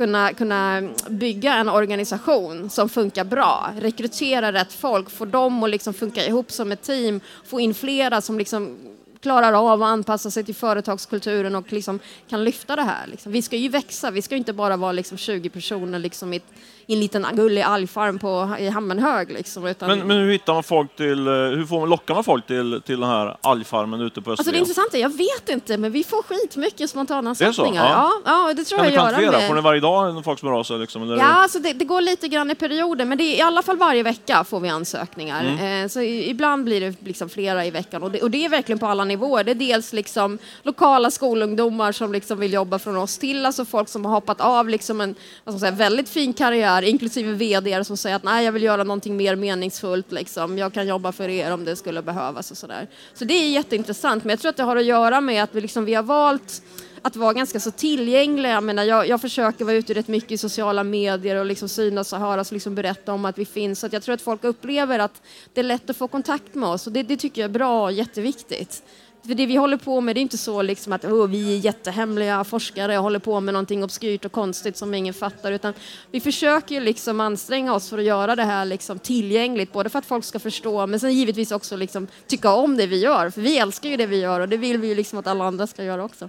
kunna, 0.00 0.32
kunna 0.32 0.82
bygga 1.08 1.54
en 1.54 1.68
organisation 1.68 2.70
som 2.70 2.88
funkar 2.88 3.24
bra, 3.24 3.70
rekrytera 3.78 4.52
rätt 4.52 4.72
folk, 4.72 5.10
få 5.10 5.24
dem 5.24 5.62
att 5.62 5.70
liksom 5.70 5.94
funka 5.94 6.26
ihop 6.26 6.52
som 6.52 6.72
ett 6.72 6.82
team, 6.82 7.20
få 7.44 7.60
in 7.60 7.74
flera 7.74 8.20
som 8.20 8.38
liksom 8.38 8.78
klarar 9.22 9.52
av 9.52 9.82
att 9.82 9.88
anpassa 9.88 10.30
sig 10.30 10.44
till 10.44 10.54
företagskulturen 10.54 11.54
och 11.54 11.72
liksom 11.72 11.98
kan 12.28 12.44
lyfta 12.44 12.76
det 12.76 12.82
här. 12.82 13.06
Liksom. 13.06 13.32
Vi 13.32 13.42
ska 13.42 13.56
ju 13.56 13.68
växa, 13.68 14.10
vi 14.10 14.22
ska 14.22 14.36
inte 14.36 14.52
bara 14.52 14.76
vara 14.76 14.92
liksom 14.92 15.18
20 15.18 15.48
personer 15.48 15.98
liksom 15.98 16.32
i, 16.32 16.36
ett, 16.36 16.52
i 16.90 16.94
en 16.94 17.00
liten 17.00 17.26
gullig 17.32 17.62
algfarm 17.62 18.18
på, 18.18 18.56
i 18.58 18.68
Hammenhög. 18.68 19.30
Liksom, 19.32 19.66
utan... 19.66 19.88
Men, 19.88 20.08
men 20.08 20.16
hur 20.16 20.32
hittar 20.32 20.54
man 20.54 20.62
folk 20.62 20.96
till, 20.96 21.26
eh, 21.26 21.32
hur 21.32 21.66
får 21.66 21.80
man, 21.80 21.88
lockar 21.88 22.14
man 22.14 22.24
folk 22.24 22.46
till, 22.46 22.82
till 22.86 23.00
den 23.00 23.08
här 23.08 23.36
algfarmen 23.40 24.00
ute 24.00 24.22
på 24.22 24.30
Alltså 24.30 24.42
det 24.42 24.48
Österlen? 24.48 24.60
intressanta 24.60 24.96
är, 24.96 25.00
jag 25.00 25.16
vet 25.16 25.48
inte, 25.48 25.76
men 25.76 25.92
vi 25.92 26.04
får 26.04 26.22
skitmycket 26.22 26.90
spontana 26.90 27.30
ansökningar. 27.30 27.84
Ja. 27.84 28.12
Ja, 28.24 28.48
ja, 28.48 28.54
det 28.54 28.64
tror 28.64 28.78
kan 28.78 28.92
jag 28.92 29.14
du 29.14 29.30
med. 29.30 29.48
Får 29.48 29.54
ni 29.54 29.60
varje 29.60 29.80
dag 29.80 30.24
folk 30.24 30.38
som 30.38 30.48
hör 30.48 30.58
av 30.58 30.64
sig? 30.64 30.78
Liksom, 30.78 31.02
eller? 31.02 31.16
Ja, 31.16 31.24
alltså 31.24 31.58
det, 31.58 31.72
det 31.72 31.84
går 31.84 32.00
lite 32.00 32.28
grann 32.28 32.50
i 32.50 32.54
perioder, 32.54 33.04
men 33.04 33.18
det 33.18 33.24
är 33.24 33.38
i 33.38 33.42
alla 33.42 33.62
fall 33.62 33.76
varje 33.76 34.02
vecka 34.02 34.44
får 34.44 34.60
vi 34.60 34.68
ansökningar. 34.68 35.44
Mm. 35.44 35.84
Eh, 35.84 35.88
så 35.88 36.00
i, 36.00 36.30
ibland 36.30 36.64
blir 36.64 36.80
det 36.80 36.94
liksom 37.06 37.28
flera 37.28 37.66
i 37.66 37.70
veckan 37.70 38.02
och 38.02 38.10
det, 38.10 38.22
och 38.22 38.30
det 38.30 38.44
är 38.44 38.48
verkligen 38.48 38.78
på 38.78 38.86
alla 38.86 39.04
nivåer. 39.04 39.44
Det 39.44 39.50
är 39.50 39.54
dels 39.54 39.92
liksom 39.92 40.38
lokala 40.62 41.10
skolungdomar 41.10 41.92
som 41.92 42.12
liksom 42.12 42.38
vill 42.38 42.52
jobba 42.52 42.78
från 42.78 42.96
oss 42.96 43.18
till 43.18 43.46
alltså 43.46 43.64
folk 43.64 43.88
som 43.88 44.04
har 44.04 44.12
hoppat 44.12 44.40
av 44.40 44.68
liksom 44.68 45.00
en 45.00 45.14
säga, 45.60 45.72
väldigt 45.72 46.08
fin 46.08 46.32
karriär, 46.32 46.79
inklusive 46.88 47.32
vd 47.32 47.84
som 47.84 47.96
säger 47.96 48.16
att 48.16 48.22
nej, 48.22 48.44
jag 48.44 48.52
vill 48.52 48.62
göra 48.62 48.84
någonting 48.84 49.16
mer 49.16 49.36
meningsfullt. 49.36 50.12
Liksom. 50.12 50.58
Jag 50.58 50.72
kan 50.72 50.86
jobba 50.86 51.12
för 51.12 51.28
er 51.28 51.52
om 51.52 51.64
det 51.64 51.76
skulle 51.76 52.02
behövas 52.02 52.50
och 52.50 52.56
sådär. 52.56 52.88
Så 53.14 53.24
det 53.24 53.34
är 53.34 53.48
jätteintressant, 53.50 54.24
men 54.24 54.30
jag 54.30 54.40
tror 54.40 54.50
att 54.50 54.56
det 54.56 54.62
har 54.62 54.76
att 54.76 54.84
göra 54.84 55.20
med 55.20 55.42
att 55.42 55.54
vi, 55.54 55.60
liksom, 55.60 55.84
vi 55.84 55.94
har 55.94 56.02
valt 56.02 56.62
att 57.02 57.16
vara 57.16 57.32
ganska 57.32 57.60
så 57.60 57.70
tillgängliga. 57.70 58.52
Jag, 58.52 58.64
menar, 58.64 58.84
jag, 58.84 59.08
jag 59.08 59.20
försöker 59.20 59.64
vara 59.64 59.76
ute 59.76 59.94
rätt 59.94 60.08
mycket 60.08 60.32
i 60.32 60.38
sociala 60.38 60.84
medier 60.84 61.36
och 61.36 61.46
liksom 61.46 61.68
synas 61.68 62.12
och 62.12 62.18
höras 62.18 62.48
och 62.48 62.52
liksom 62.52 62.74
berätta 62.74 63.12
om 63.12 63.24
att 63.24 63.38
vi 63.38 63.44
finns. 63.44 63.80
Så 63.80 63.86
att 63.86 63.92
jag 63.92 64.02
tror 64.02 64.14
att 64.14 64.22
folk 64.22 64.44
upplever 64.44 64.98
att 64.98 65.22
det 65.54 65.60
är 65.60 65.64
lätt 65.64 65.90
att 65.90 65.96
få 65.96 66.08
kontakt 66.08 66.54
med 66.54 66.68
oss 66.68 66.86
och 66.86 66.92
det, 66.92 67.02
det 67.02 67.16
tycker 67.16 67.40
jag 67.40 67.48
är 67.48 67.52
bra 67.52 67.84
och 67.84 67.92
jätteviktigt. 67.92 68.82
För 69.26 69.34
det 69.34 69.46
vi 69.46 69.56
håller 69.56 69.76
på 69.76 70.00
med 70.00 70.16
det 70.16 70.20
är 70.20 70.22
inte 70.22 70.38
så 70.38 70.62
liksom 70.62 70.92
att 70.92 71.04
oh, 71.04 71.26
vi 71.26 71.54
är 71.54 71.58
jättehemliga 71.58 72.44
forskare 72.44 72.96
och 72.98 73.02
håller 73.04 73.18
på 73.18 73.40
med 73.40 73.54
någonting 73.54 73.84
obskyrt 73.84 74.24
och 74.24 74.32
konstigt 74.32 74.76
som 74.76 74.94
ingen 74.94 75.14
fattar 75.14 75.52
utan 75.52 75.74
vi 76.10 76.20
försöker 76.20 76.74
ju 76.74 76.80
liksom 76.80 77.20
anstränga 77.20 77.74
oss 77.74 77.90
för 77.90 77.98
att 77.98 78.04
göra 78.04 78.36
det 78.36 78.44
här 78.44 78.64
liksom 78.64 78.98
tillgängligt 78.98 79.72
både 79.72 79.90
för 79.90 79.98
att 79.98 80.06
folk 80.06 80.24
ska 80.24 80.38
förstå 80.38 80.86
men 80.86 81.00
sen 81.00 81.12
givetvis 81.14 81.52
också 81.52 81.76
liksom 81.76 82.06
tycka 82.26 82.52
om 82.52 82.76
det 82.76 82.86
vi 82.86 83.00
gör 83.00 83.30
för 83.30 83.40
vi 83.40 83.58
älskar 83.58 83.88
ju 83.88 83.96
det 83.96 84.06
vi 84.06 84.20
gör 84.20 84.40
och 84.40 84.48
det 84.48 84.56
vill 84.56 84.78
vi 84.78 84.88
ju 84.88 84.94
liksom 84.94 85.18
att 85.18 85.26
alla 85.26 85.44
andra 85.44 85.66
ska 85.66 85.84
göra 85.84 86.04
också. 86.04 86.28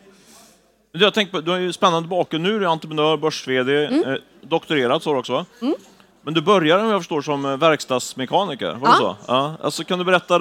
Jag 0.92 1.14
tänker 1.14 1.32
på, 1.32 1.42
du 1.42 1.52
har 1.52 1.58
ju 1.58 1.74
spännande 1.74 2.10
bakgrund 2.10 2.44
nu, 2.44 2.60
du 2.60 2.66
är 2.66 2.70
entreprenör, 2.70 3.18
börs-VD, 3.18 3.86
Mm. 3.86 4.10
eh, 4.10 4.16
doktorerat 4.42 5.04
så 5.04 5.18
också. 5.18 5.46
Men 6.24 6.34
du 6.34 6.42
började, 6.42 6.84
om 6.84 6.90
jag 6.90 7.00
förstår, 7.00 7.22
som 7.22 7.46
eh, 7.46 7.58
verkstadsmekaniker, 7.58 8.74
var 8.74 8.90
Ja. 8.90 8.96
så? 8.98 9.16
Ja. 9.28 9.54
Alltså, 9.64 9.84
kan 9.84 10.00
du 10.00 10.06
berätta, 10.06 10.40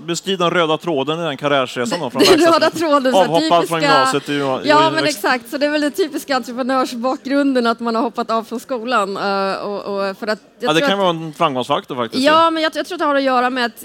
beskriv 0.00 0.38
den 0.38 0.50
röda 0.50 0.78
tråden 0.78 1.20
i 1.20 1.22
den 1.22 1.36
karriärsresan 1.36 2.00
då, 2.00 2.10
från 2.10 2.22
Den 2.30 2.52
röda 2.52 2.70
tråden, 2.70 3.14
Avhoppad 3.14 3.40
typiska... 3.40 3.66
från 3.66 3.80
gymnasiet 3.82 4.24
till 4.24 4.38
Ja, 4.64 4.86
och- 4.86 4.92
men 4.92 5.04
exakt. 5.04 5.50
Så 5.50 5.58
det 5.58 5.66
är 5.66 5.70
väl 5.70 5.80
den 5.80 5.92
typiska 5.92 6.36
entreprenörsbakgrunden 6.36 7.66
att 7.66 7.80
man 7.80 7.94
har 7.94 8.02
hoppat 8.02 8.30
av 8.30 8.44
från 8.44 8.60
skolan. 8.60 9.16
eh, 9.16 9.52
och, 9.58 9.80
och 10.10 10.16
för 10.18 10.26
att 10.26 10.38
Ja, 10.60 10.72
det 10.72 10.80
kan 10.80 10.92
att, 10.92 10.98
vara 10.98 11.10
en 11.10 11.32
framgångsfaktor 11.32 11.96
faktiskt. 11.96 12.22
Ja, 12.22 12.50
men 12.50 12.62
jag, 12.62 12.72
jag 12.76 12.86
tror 12.86 12.96
att 12.96 12.98
det 12.98 13.04
har 13.04 13.14
att 13.14 13.22
göra 13.22 13.50
med 13.50 13.64
att 13.66 13.84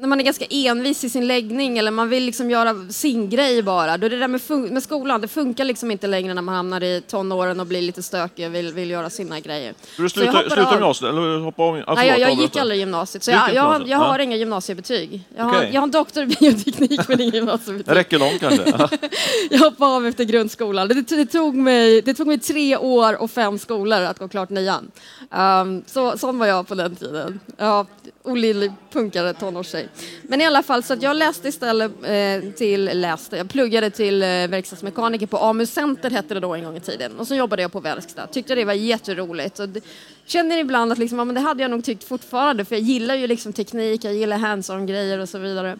när 0.00 0.08
man 0.08 0.20
är 0.20 0.24
ganska 0.24 0.44
envis 0.50 1.04
i 1.04 1.10
sin 1.10 1.26
läggning 1.26 1.78
eller 1.78 1.90
man 1.90 2.08
vill 2.08 2.24
liksom 2.24 2.50
göra 2.50 2.74
sin 2.90 3.30
grej 3.30 3.62
bara. 3.62 3.96
Då 3.96 4.06
är 4.06 4.10
det 4.10 4.18
där 4.18 4.28
med, 4.28 4.72
med 4.72 4.82
skolan, 4.82 5.20
det 5.20 5.28
funkar 5.28 5.64
liksom 5.64 5.90
inte 5.90 6.06
längre 6.06 6.34
när 6.34 6.42
man 6.42 6.54
hamnar 6.54 6.82
i 6.82 7.02
tonåren 7.08 7.60
och 7.60 7.66
blir 7.66 7.82
lite 7.82 8.02
stökig 8.02 8.46
och 8.46 8.54
vill, 8.54 8.72
vill 8.72 8.90
göra 8.90 9.10
sina 9.10 9.40
grejer. 9.40 9.74
Du 9.96 10.08
slutade, 10.08 10.66
av. 10.66 10.72
gymnasiet, 10.72 11.10
eller 11.10 11.38
hoppade 11.38 11.68
av? 11.68 11.78
Ja, 11.78 11.94
Nej, 11.94 12.08
jag, 12.08 12.20
jag 12.20 12.34
gick 12.34 12.56
aldrig 12.56 12.80
gymnasiet, 12.80 13.24
så 13.24 13.30
jag, 13.30 13.54
jag, 13.54 13.62
har, 13.62 13.82
jag 13.86 13.98
har 13.98 14.16
Nej. 14.16 14.26
inga 14.26 14.36
gymnasiebetyg. 14.36 15.22
Jag 15.36 15.44
har, 15.44 15.62
jag 15.62 15.80
har 15.80 15.86
en 15.86 15.90
doktor 15.90 16.22
i 16.22 16.26
bioteknik 16.26 17.08
men 17.08 17.20
inga 17.20 17.34
gymnasiebetyg. 17.34 17.94
räcker 17.96 18.18
långt 18.18 18.40
kanske? 18.40 18.74
Ja. 18.78 18.88
Jag 19.50 19.58
hoppade 19.58 19.90
av 19.96 20.06
efter 20.06 20.24
grundskolan. 20.24 20.88
Det, 20.88 20.94
det, 20.94 21.26
tog 21.26 21.54
mig, 21.54 22.02
det 22.02 22.14
tog 22.14 22.26
mig 22.26 22.38
tre 22.38 22.76
år 22.76 23.22
och 23.22 23.30
fem 23.30 23.58
skolor 23.58 24.02
att 24.02 24.18
gå 24.18 24.28
klart 24.28 24.50
nian. 24.50 24.90
Um, 25.30 25.82
så, 25.86 26.18
sån 26.18 26.38
var 26.38 26.46
jag 26.46 26.68
på 26.68 26.74
den 26.74 26.96
tiden. 26.96 27.40
Ja, 27.56 27.86
olidlig 28.22 28.72
punkare 28.92 29.34
tonårstjej. 29.34 29.88
Men 30.22 30.40
i 30.40 30.46
alla 30.46 30.62
fall, 30.62 30.82
så 30.82 30.92
att 30.92 31.02
jag 31.02 31.16
läste 31.16 31.48
istället 31.48 31.92
eh, 32.04 32.52
till, 32.52 32.84
läste, 32.84 33.36
jag 33.36 33.48
pluggade 33.48 33.90
till 33.90 34.22
eh, 34.22 34.26
verkstadsmekaniker 34.26 35.26
på 35.26 35.38
AMU 35.38 35.66
Center 35.66 36.10
hette 36.10 36.34
det 36.34 36.40
då 36.40 36.54
en 36.54 36.64
gång 36.64 36.76
i 36.76 36.80
tiden. 36.80 37.18
Och 37.18 37.26
så 37.26 37.34
jobbade 37.34 37.62
jag 37.62 37.72
på 37.72 37.80
verkstad. 37.80 38.26
Tyckte 38.26 38.54
det 38.54 38.64
var 38.64 38.72
jätteroligt. 38.72 39.58
Och 39.58 39.68
det, 39.68 39.84
känner 40.26 40.58
ibland 40.58 40.92
att 40.92 40.98
liksom, 40.98 41.18
ja, 41.18 41.24
men 41.24 41.34
det 41.34 41.40
hade 41.40 41.62
jag 41.62 41.70
nog 41.70 41.84
tyckt 41.84 42.04
fortfarande 42.04 42.64
för 42.64 42.74
jag 42.74 42.82
gillar 42.82 43.14
ju 43.14 43.26
liksom 43.26 43.52
teknik, 43.52 44.04
jag 44.04 44.14
gillar 44.14 44.38
hands-on 44.38 44.86
grejer 44.86 45.18
och 45.18 45.28
så 45.28 45.38
vidare. 45.38 45.78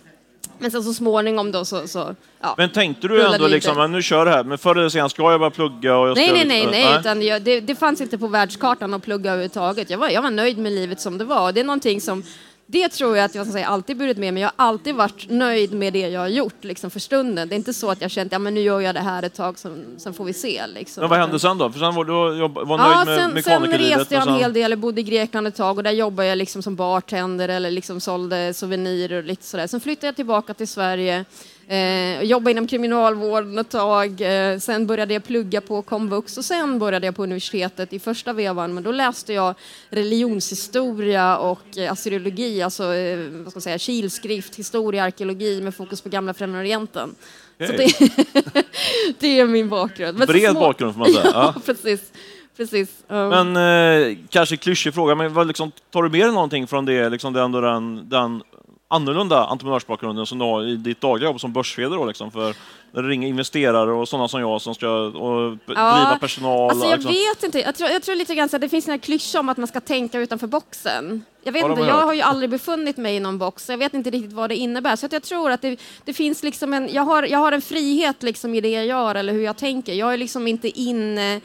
Men 0.61 0.71
sen 0.71 0.83
så 0.85 0.95
småningom 0.95 1.53
då 1.53 1.65
så, 1.65 1.89
så 1.89 2.15
ja. 2.41 2.55
Men 2.57 2.73
tänkte 2.73 3.09
du 3.09 3.15
Rullade 3.15 3.35
ändå 3.35 3.49
liksom, 3.49 3.77
men 3.77 3.93
nu 3.93 4.03
kör 4.03 4.25
det 4.25 4.31
här, 4.31 4.45
men 4.45 4.59
förr 4.59 4.77
eller 4.77 4.89
senare 4.89 5.11
ska 5.11 5.31
jag 5.31 5.41
börja 5.41 5.51
plugga 5.51 5.97
och 5.97 6.09
jag 6.09 6.17
ska... 6.17 6.27
Nej, 6.27 6.33
nej, 6.33 6.67
nej, 6.67 6.67
nej, 6.71 7.01
utan 7.01 7.23
jag, 7.23 7.43
det, 7.43 7.61
det 7.61 7.75
fanns 7.75 8.01
inte 8.01 8.19
på 8.19 8.27
världskartan 8.27 8.95
att 8.95 9.03
plugga 9.03 9.31
överhuvudtaget. 9.31 9.91
Jag 9.91 9.99
var, 9.99 10.09
jag 10.09 10.23
var 10.23 10.31
nöjd 10.31 10.59
med 10.59 10.73
livet 10.73 11.01
som 11.01 11.19
det 11.19 11.25
var. 11.25 11.53
Det 11.53 11.61
är 11.61 11.65
någonting 11.65 12.01
som, 12.01 12.23
det 12.71 12.89
tror 12.89 13.17
jag 13.17 13.25
att 13.25 13.35
jag 13.35 13.47
säga, 13.47 13.67
alltid 13.67 13.97
burit 13.97 14.17
med 14.19 14.35
mig. 14.35 14.41
Jag 14.41 14.51
har 14.57 14.67
alltid 14.67 14.95
varit 14.95 15.31
nöjd 15.31 15.73
med 15.73 15.93
det 15.93 16.09
jag 16.09 16.21
har 16.21 16.29
gjort 16.29 16.65
liksom, 16.65 16.91
för 16.91 17.01
stunden. 17.01 17.49
Det 17.49 17.55
är 17.55 17.57
inte 17.57 17.75
så 17.75 17.91
att 17.91 18.01
jag 18.03 18.11
känt, 18.11 18.33
ja 18.33 18.39
men 18.39 18.55
nu 18.55 18.61
gör 18.61 18.81
jag 18.81 18.95
det 18.95 19.01
här 19.01 19.23
ett 19.23 19.35
tag, 19.35 19.59
sen, 19.59 19.85
sen 19.99 20.15
får 20.15 20.25
vi 20.25 20.33
se. 20.33 20.67
Liksom. 20.67 21.01
Men 21.01 21.11
vad 21.11 21.19
hände 21.19 21.39
sen 21.41 21.59
då? 21.59 21.71
För 21.71 21.79
sen 21.79 21.95
var 21.95 22.05
du 22.05 22.39
jobb, 22.39 22.55
var 22.55 22.79
Ja, 22.79 22.95
nöjd 23.05 23.07
med 23.07 23.17
sen, 23.17 23.25
sen 23.25 23.35
mekanikerlivet? 23.35 24.01
reste 24.01 24.15
jag 24.15 24.29
en 24.29 24.35
hel 24.35 24.53
del, 24.53 24.77
bodde 24.77 25.01
i 25.01 25.05
Grekland 25.05 25.47
ett 25.47 25.57
tag 25.57 25.77
och 25.77 25.83
där 25.83 25.91
jobbade 25.91 26.29
jag 26.29 26.39
liksom 26.39 26.63
som 26.63 26.77
bartender 26.77 27.49
eller 27.49 27.71
liksom 27.71 28.01
sålde 28.01 28.55
souvenirer 28.55 29.19
och 29.19 29.25
lite 29.25 29.45
sådär. 29.45 29.67
Sen 29.67 29.81
flyttade 29.81 30.07
jag 30.07 30.17
tillbaka 30.17 30.55
till 30.55 30.69
Sverige 30.69 31.25
eh, 31.71 32.23
jobbade 32.23 32.51
inom 32.51 32.67
kriminalvården 32.67 33.59
ett 33.59 33.71
tag. 33.71 34.21
Eh, 34.21 34.59
sen 34.59 34.87
började 34.87 35.15
jag 35.15 35.25
plugga 35.25 35.61
på 35.61 35.83
komvux 35.83 36.39
och 36.39 36.45
sen 36.45 36.79
började 36.79 37.07
jag 37.07 37.17
på 37.17 37.23
universitetet 37.23 37.93
i 37.93 37.99
första 37.99 38.33
vevan. 38.33 38.75
Men 38.75 38.83
då 38.83 38.93
läste 38.93 39.33
jag 39.33 39.55
religionshistoria 39.91 41.37
och 41.39 41.79
eh, 41.79 41.93
assyriologi, 41.93 42.63
alltså 42.63 42.95
eh, 42.95 43.19
vad 43.19 43.49
ska 43.53 43.57
man 43.57 43.63
säga, 43.63 43.79
kilskrift, 43.79 44.57
historia, 44.57 45.05
arkeologi 45.05 45.61
med 45.63 45.75
fokus 45.75 46.01
på 46.01 46.09
gamla 46.09 46.35
Främre 46.35 46.61
Orienten. 46.61 47.15
Så 47.67 47.73
det, 47.73 47.89
det 49.19 49.41
är 49.41 49.47
min 49.47 49.69
bakgrund. 49.69 50.19
Men 50.19 50.27
Bred 50.27 50.51
små- 50.51 50.61
bakgrund 50.61 50.93
får 50.93 50.99
man 50.99 51.13
säga. 51.13 51.31
Ja, 51.35 51.55
precis. 51.67 52.01
precis. 52.57 52.89
Um, 53.09 53.29
Men 53.29 53.57
eh, 54.11 54.17
kanske 54.29 54.57
klyschig 54.57 54.95
fråga, 54.95 55.15
men 55.15 55.35
vad 55.35 55.47
liksom, 55.47 55.73
tar 55.91 56.03
du 56.03 56.09
med 56.09 56.21
dig 56.21 56.33
någonting 56.33 56.67
från 56.67 56.85
det, 56.85 57.09
liksom 57.09 57.33
den, 57.33 57.53
den, 57.53 58.09
den 58.09 58.43
annorlunda 58.93 59.45
entreprenörsbakgrund 59.45 60.19
än 60.19 60.27
som 60.27 60.39
du 60.39 60.45
har 60.45 60.63
i 60.63 60.77
ditt 60.77 61.01
dagliga 61.01 61.29
jobb 61.31 61.41
som 61.41 61.53
börs 61.53 61.77
då, 61.77 62.05
liksom, 62.05 62.31
för 62.31 62.55
när 62.93 63.03
det 63.03 63.09
ringer 63.09 63.29
investerare 63.29 63.93
och 63.93 64.09
sådana 64.09 64.29
som 64.29 64.41
jag 64.41 64.63
som 64.63 64.75
ska 64.75 64.89
och 64.91 65.57
driva 65.67 66.19
personal. 66.21 66.71
Alltså 66.71 66.87
jag 66.87 66.97
liksom. 66.99 67.13
vet 67.13 67.43
inte. 67.43 67.61
Jag 67.61 67.75
tror, 67.75 67.91
jag 67.91 68.03
tror 68.03 68.15
lite 68.17 68.35
grann 68.35 68.49
att 68.53 68.61
det 68.61 68.69
finns 68.69 68.89
en 68.89 68.99
klyscha 68.99 69.41
om 69.41 69.49
att 69.49 69.57
man 69.57 69.67
ska 69.67 69.81
tänka 69.81 70.19
utanför 70.19 70.47
boxen. 70.47 71.25
Jag 71.43 71.53
vet 71.53 71.63
Ja, 71.63 71.71
inte, 71.71 71.83
jag 71.83 71.95
hört. 71.95 72.05
har 72.05 72.15
ju 72.15 72.21
aldrig 72.21 72.51
befunnit 72.51 72.97
mig 72.97 73.17
i 73.17 73.21
någon 73.21 73.39
box, 73.39 73.67
så 73.67 73.73
jag 73.73 73.79
vet 73.79 73.95
inte 73.95 74.11
riktigt 74.11 74.33
vad 74.33 74.51
det 74.51 74.57
innebär. 74.57 74.97
Så 74.97 75.09
jag 75.11 75.23
tror 75.23 75.51
att 75.51 75.63
det, 75.63 75.81
det 76.05 76.13
finns 76.13 76.43
liksom 76.43 76.75
en, 76.75 76.89
jag 76.93 77.03
har, 77.03 77.23
jag 77.23 77.39
har 77.39 77.53
en 77.53 77.63
frihet 77.63 78.23
liksom 78.23 78.55
i 78.55 78.61
det 78.61 78.71
jag 78.71 78.87
gör 78.87 79.15
eller 79.15 79.33
hur 79.33 79.43
jag 79.43 79.57
tänker. 79.57 79.93
Jag 79.93 80.13
är 80.13 80.17
liksom 80.17 80.47
inte 80.47 80.81
inne 80.81 81.41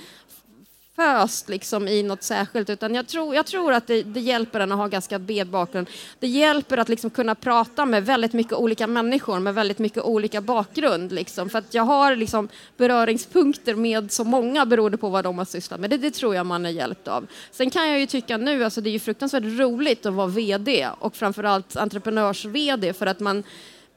föst 0.95 1.49
liksom 1.49 1.87
i 1.87 2.03
något 2.03 2.23
särskilt, 2.23 2.69
utan 2.69 2.95
jag 2.95 3.07
tror, 3.07 3.35
jag 3.35 3.45
tror 3.45 3.73
att 3.73 3.87
det, 3.87 4.03
det 4.03 4.19
hjälper 4.19 4.59
en 4.59 4.71
att 4.71 4.77
ha 4.77 4.87
ganska 4.87 5.19
bred 5.19 5.47
bakgrund. 5.47 5.87
Det 6.19 6.27
hjälper 6.27 6.77
att 6.77 6.89
liksom 6.89 7.09
kunna 7.09 7.35
prata 7.35 7.85
med 7.85 8.05
väldigt 8.05 8.33
mycket 8.33 8.53
olika 8.53 8.87
människor 8.87 9.39
med 9.39 9.55
väldigt 9.55 9.79
mycket 9.79 10.03
olika 10.03 10.41
bakgrund. 10.41 11.11
Liksom, 11.11 11.49
för 11.49 11.59
att 11.59 11.73
jag 11.73 11.83
har 11.83 12.15
liksom 12.15 12.49
beröringspunkter 12.77 13.75
med 13.75 14.11
så 14.11 14.23
många 14.23 14.65
beroende 14.65 14.97
på 14.97 15.09
vad 15.09 15.23
de 15.23 15.37
har 15.37 15.45
sysslat 15.45 15.79
med. 15.79 15.89
Det, 15.89 15.97
det 15.97 16.11
tror 16.11 16.35
jag 16.35 16.45
man 16.45 16.65
är 16.65 16.69
hjälpt 16.69 17.07
av. 17.07 17.27
Sen 17.51 17.69
kan 17.69 17.89
jag 17.89 17.99
ju 17.99 18.05
tycka 18.05 18.37
nu, 18.37 18.63
alltså 18.63 18.81
det 18.81 18.89
är 18.89 18.91
ju 18.91 18.99
fruktansvärt 18.99 19.43
roligt 19.43 20.05
att 20.05 20.13
vara 20.13 20.27
VD 20.27 20.89
och 20.99 21.15
framförallt 21.15 21.75
entreprenörs-VD 21.75 22.93
för 22.93 23.05
att 23.05 23.19
man 23.19 23.43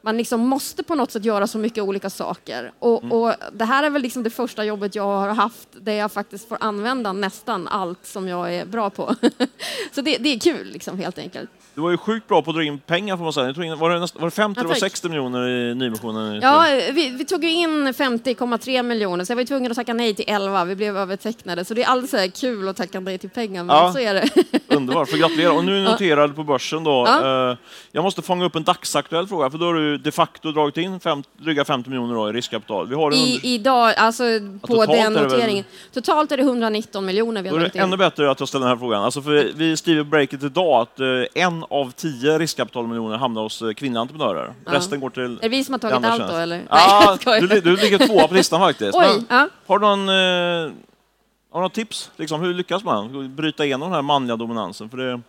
man 0.09 0.17
liksom 0.17 0.41
måste 0.41 0.83
på 0.83 0.95
något 0.95 1.11
sätt 1.11 1.25
göra 1.25 1.47
så 1.47 1.59
mycket 1.59 1.85
olika 1.85 2.11
saker. 2.11 2.73
Och, 2.79 3.05
och 3.05 3.35
det 3.53 3.65
här 3.65 3.85
är 3.85 3.91
väl 3.91 4.03
liksom 4.03 4.23
det 4.23 4.31
första 4.31 4.65
jobbet 4.65 4.95
jag 4.95 5.05
har 5.05 5.29
haft 5.29 5.69
där 5.73 5.93
jag 5.93 6.13
faktiskt 6.13 6.49
får 6.49 6.59
använda 6.61 7.13
nästan 7.13 7.69
allt 7.69 8.07
som 8.07 8.29
jag 8.29 8.55
är 8.55 8.67
bra 8.67 8.91
på. 8.91 9.15
så 9.93 10.01
det, 10.01 10.17
det 10.17 10.29
är 10.29 10.39
kul 10.39 10.67
liksom, 10.67 10.99
helt 10.99 11.19
enkelt. 11.19 11.51
Du 11.79 11.83
var 11.83 11.91
ju 11.91 11.97
sjukt 11.97 12.29
bra 12.29 12.43
på 12.43 12.51
att 12.51 12.57
dra 12.57 12.63
in 12.65 12.79
pengar 12.79 13.17
får 13.17 13.25
man 13.25 13.33
säga. 13.33 13.53
Tror 13.53 13.65
in, 13.67 13.79
var, 13.79 13.91
det 13.91 13.99
näst, 13.99 14.15
var 14.17 14.25
det 14.25 14.31
50 14.31 14.59
Ja, 14.59 14.61
eller 14.61 14.69
var 14.69 14.75
det 14.75 14.81
tack. 14.81 14.91
60 14.91 15.09
miljoner 15.09 15.49
i 15.49 15.75
nyemissionen? 15.75 16.41
Ja, 16.43 16.67
vi, 16.93 17.09
vi 17.11 17.25
tog 17.25 17.45
ju 17.45 17.51
in 17.51 17.89
50,3 17.89 18.83
miljoner 18.83 19.25
så 19.25 19.33
jag 19.33 19.37
var 19.37 19.45
tvungen 19.45 19.71
att 19.71 19.77
tacka 19.77 19.95
nej 19.95 20.15
till 20.15 20.25
11. 20.29 20.65
Vi 20.65 20.77
blev 20.77 20.97
övertecknade. 20.97 21.65
Så 21.65 21.75
det 21.75 21.83
är 21.83 21.87
alldeles 21.89 22.41
kul 22.41 22.69
att 22.69 22.77
tacka 22.77 23.01
nej 23.01 23.19
till 23.19 23.31
pengar, 23.31 23.65
men 23.65 23.77
Ja. 23.77 23.93
så 23.93 23.99
är 23.99 24.15
det. 24.15 24.29
Underbart, 24.77 25.09
för 25.09 25.17
gratulerar. 25.17 25.53
Och 25.57 25.65
nu 25.65 25.79
är 25.79 25.91
noterad 25.91 26.37
på 26.37 26.45
börsen 26.45 26.85
då. 26.85 27.05
Ja. 27.07 27.51
Eh, 27.51 27.57
Jag 27.93 28.05
måste 28.05 28.23
fånga 28.23 28.45
upp 28.45 28.57
en 28.57 28.65
dagsaktuell 28.65 29.27
fråga, 29.27 29.51
för 29.51 29.59
då 29.59 29.67
har 29.67 29.75
du 29.75 29.99
de 29.99 30.13
facto 30.13 30.53
dragit 30.53 30.77
in 30.77 31.01
fem, 31.01 31.23
dryga 31.41 31.65
50 31.65 31.91
miljoner 31.91 32.15
då 32.15 32.29
i 32.29 32.33
riskkapital. 32.33 32.89
Vi 32.89 32.95
har 32.95 33.15
I, 33.15 33.41
idag, 33.43 33.95
alltså 33.97 34.23
på 34.63 34.83
är 34.83 34.87
den 34.87 35.13
det 35.15 35.21
väl- 35.21 35.29
noteringen. 35.31 35.65
Totalt 35.95 36.33
är 36.33 36.37
det 36.37 36.43
119 36.43 37.05
miljoner 37.07 37.43
vi 37.43 37.49
då 37.49 37.55
har 37.55 37.59
är 37.59 37.61
dragit 37.61 37.73
det 37.73 37.79
in. 37.79 37.83
ännu 37.85 37.97
bättre 37.97 38.31
att 38.31 38.41
jag 38.41 38.49
ställer 38.49 38.67
den 38.67 38.77
här 38.77 38.81
frågan. 38.81 39.03
Alltså 39.05 39.23
för 39.23 39.51
vi 39.57 39.77
skriver 39.77 40.03
breaket 40.05 40.43
idag 40.43 40.81
att 40.83 41.01
eh, 41.01 41.07
en 41.45 41.65
av 41.71 41.91
tio 41.93 42.39
riskkapitalmiljoner 42.39 43.17
hamnar 43.17 43.43
hos 43.43 43.63
eh, 43.63 43.73
kvinnliga 43.73 44.01
entreprenörer. 44.01 44.55
Resten 44.67 45.01
går 45.01 45.11
till 45.11 45.23
Är 45.39 45.43
det 45.43 45.49
vi 45.49 45.65
som 45.65 45.73
har 45.75 45.79
tagit 45.79 45.95
allt 45.97 46.17
tjänst. 46.17 46.33
då, 46.35 46.39
eller? 46.39 46.57
Nej, 46.57 46.67
Ja, 46.71 47.17
skojar. 47.21 47.41
du, 47.41 47.61
du 47.61 47.77
ligger 47.77 48.07
tvåa 48.07 48.29
på 48.29 48.35
listan 48.35 48.61
faktiskt. 48.61 48.95
Oj, 48.99 49.07
Men 49.07 49.27
ja. 49.29 49.49
Har 49.67 49.79
du 49.79 49.87
någon, 49.87 50.09
eh, 50.09 50.75
har 51.53 51.61
du 51.61 51.63
något 51.63 51.75
tips? 51.75 52.11
Liksom, 52.17 52.41
hur 52.41 52.55
lyckas 52.55 52.85
man 52.85 53.37
bryta 53.37 53.65
igenom 53.65 53.89
den 53.89 53.95
här 53.95 54.03
manliga 54.03 54.37
dominansen? 54.37 54.91
För 54.91 54.97
det, 54.97 55.21